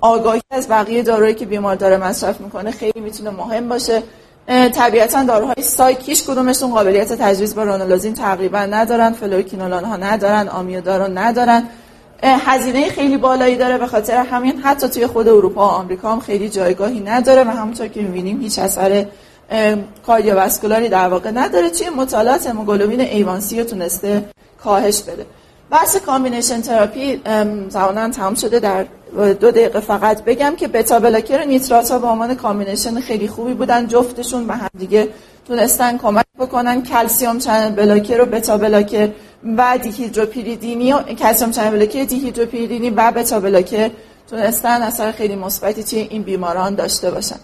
آگاهی 0.00 0.40
از 0.50 0.68
بقیه 0.68 1.02
داروهایی 1.02 1.34
که 1.34 1.46
بیمار 1.46 1.74
داره 1.74 1.96
مصرف 1.96 2.40
می‌کنه 2.40 2.70
خیلی 2.70 3.00
می‌تونه 3.00 3.30
مهم 3.30 3.68
باشه. 3.68 4.02
طبیعتا 4.74 5.22
داروهای 5.22 5.62
سایکیش 5.62 6.22
کدومشون 6.22 6.70
قابلیت 6.70 7.12
تجویز 7.12 7.54
با 7.54 7.62
رونولازین 7.62 8.14
تقریبا 8.14 8.58
ندارن 8.58 9.12
فلوکینولان 9.12 9.84
ها 9.84 9.96
ندارن 9.96 10.48
آمیودارو 10.48 11.18
ندارن. 11.18 11.62
هزینه 12.22 12.88
خیلی 12.88 13.16
بالایی 13.16 13.56
داره 13.56 13.78
به 13.78 13.86
خاطر 13.86 14.16
همین. 14.16 14.58
حتی 14.58 14.88
توی 14.88 15.06
خود 15.06 15.28
اروپا 15.28 15.60
و 15.60 15.70
آمریکا 15.70 16.12
هم 16.12 16.20
خیلی 16.20 16.48
جایگاهی 16.48 17.00
نداره 17.00 17.44
و 17.44 17.50
همونطور 17.50 17.88
که 17.88 18.02
می‌بینیم 18.02 18.40
هیچ 18.40 18.58
اثر 18.58 19.06
کاردیوواسکولاری 20.06 20.88
در 20.88 21.08
واقع 21.08 21.30
نداره. 21.30 21.70
توی 21.70 21.88
مطالعات 21.88 22.46
هموگلوبین 22.46 23.00
ایوانسی 23.00 23.64
تونسته 23.64 24.24
کاهش 24.64 25.02
بده. 25.02 25.26
بحث 25.70 25.96
combination 25.96 26.60
therapy 26.60 27.20
زمان 27.68 27.98
ما 27.98 28.08
تمام 28.08 28.34
شده. 28.34 28.60
در 28.60 28.86
دو 29.16 29.50
دقیقه 29.50 29.80
فقط 29.80 30.24
بگم 30.24 30.56
که 30.56 30.68
beta 30.68 31.00
blocker 31.00 31.44
نیترات 31.44 31.90
ها 31.90 31.98
به 31.98 32.06
عنوان 32.06 32.34
combination 32.34 33.00
خیلی 33.00 33.28
خوبی 33.28 33.54
بودن. 33.54 33.86
جفتشون 33.86 34.46
به 34.46 34.54
هم 34.54 34.68
دیگه 34.78 35.08
تونستن 35.48 35.98
کمک 35.98 36.24
بکنن. 36.38 36.82
calcium 36.82 37.38
channel 37.38 37.70
blocker 37.70 38.20
و 38.20 38.26
beta 38.26 38.58
blocker 38.58 39.08
و 39.58 39.78
دیهیدروپیریدینی 39.82 40.92
و 40.92 40.98
calcium 40.98 41.50
channel 41.50 41.84
دیهیدروپیریدینی 41.86 42.90
و 42.90 43.10
beta 43.10 43.40
blocker 43.40 43.90
تونستن 44.30 44.82
اثر 44.82 45.12
خیلی 45.12 45.36
مثبتی 45.36 45.84
توی 45.84 45.98
این 45.98 46.22
بیماران 46.22 46.74
داشته 46.74 47.10
باشن. 47.10 47.36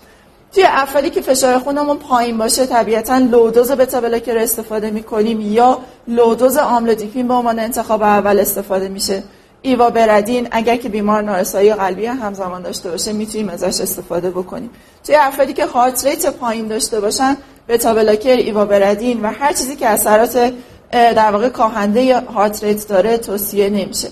توی 0.54 0.64
افرادی 0.66 1.10
که 1.10 1.20
فشار 1.20 1.58
خونمون 1.58 1.96
پایین 1.96 2.38
باشه 2.38 2.66
طبیعتا 2.66 3.18
low 3.18 3.42
dose 3.42 3.72
beta 3.72 4.00
blocker 4.00 4.38
استفاده 4.38 4.90
می‌کنیم 4.90 5.40
یا 5.40 5.78
low 6.08 6.29
dose 6.29 6.56
آملودیپین 6.56 7.28
به 7.28 7.34
عنوان 7.34 7.58
انتخاب 7.58 8.02
اول 8.02 8.40
استفاده 8.40 8.88
میشه. 8.88 9.22
ایوابرادین 9.62 10.48
اگر 10.50 10.76
که 10.76 10.88
بیمار 10.88 11.22
نارسایی 11.22 11.74
قلبی 11.74 12.06
همزمان 12.06 12.62
داشته 12.62 12.90
باشه 12.90 13.12
می‌تونیم 13.12 13.48
ازش 13.48 13.80
استفاده 13.80 14.30
بکنیم. 14.30 14.70
توی 15.04 15.14
افرادی 15.14 15.52
که 15.52 15.66
heart 15.66 16.06
rate 16.06 16.26
پایین 16.26 16.68
داشته 16.68 17.00
باشن 17.00 17.36
beta 17.68 17.94
blocker 17.94 18.36
ایوابرادین 18.36 19.22
و 19.22 19.26
هر 19.26 19.52
چیزی 19.52 19.76
که 19.76 19.88
اثرات 19.88 20.52
در 20.92 21.30
واقع 21.32 21.48
کاهنده 21.48 22.20
heart 22.20 22.64
rate 22.64 22.88
داره 22.88 23.16
توصیه 23.16 23.70
نمیشه. 23.70 24.08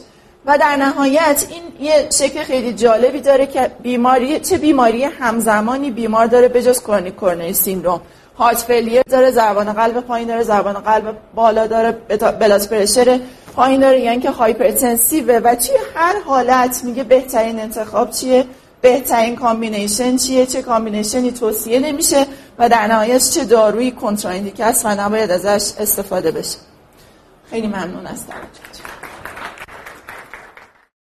و 0.47 0.59
در 0.59 0.77
نهایت 0.77 1.47
این 1.51 1.89
یه 1.89 2.09
شکل 2.11 2.43
خیلی 2.43 2.73
جالبی 2.73 3.21
داره 3.21 3.47
که 3.47 3.71
بیماری 3.83 4.41
چه 4.41 4.59
بیماری 4.59 5.05
همزمانی 5.05 5.91
بیمار 5.91 6.27
داره 6.27 6.49
بجز 6.49 6.81
chronic 6.81 7.17
coronary 7.17 7.53
syndrome 7.53 8.01
heart 8.39 8.59
failure 8.59 9.03
داره 9.03 9.31
ضربان 9.31 9.73
قلب 9.73 10.01
پایین 10.01 10.29
داره 10.29 10.43
ضربان 10.43 10.75
قلب 10.75 11.17
بالا 11.35 11.67
داره 11.67 11.93
blood 12.41 12.69
pressure 12.69 13.21
پایین 13.55 13.81
داره. 13.81 14.01
یعنی 14.01 14.21
که 14.21 14.31
hypertensive 14.31 15.39
و 15.39 15.55
توی 15.55 15.77
هر 15.95 16.21
حالت 16.21 16.85
میگه 16.85 17.05
بهترین 17.05 17.61
انتخاب 17.61 18.11
چیه؟ 18.11 18.45
بهترین 18.81 19.37
combination 19.37 20.17
چیه؟ 20.17 20.47
چه 20.47 20.63
combination 20.63 21.27
ی 21.27 21.33
توصیه 21.33 21.79
نمیشه 21.79 22.27
و 22.59 22.69
در 22.69 22.87
نهایت 22.87 23.31
چه 23.31 23.45
دارویی 23.45 23.91
contraindicate 23.91 24.61
است 24.61 24.87
و 24.87 24.89
نباید 24.89 25.31
ازش 25.31 25.73
استفاده 25.79 26.31
بشه. 26.31 26.70
خیلی 27.51 27.67
ممنون 27.67 28.07
از 28.07 28.27
توجه 28.27 28.70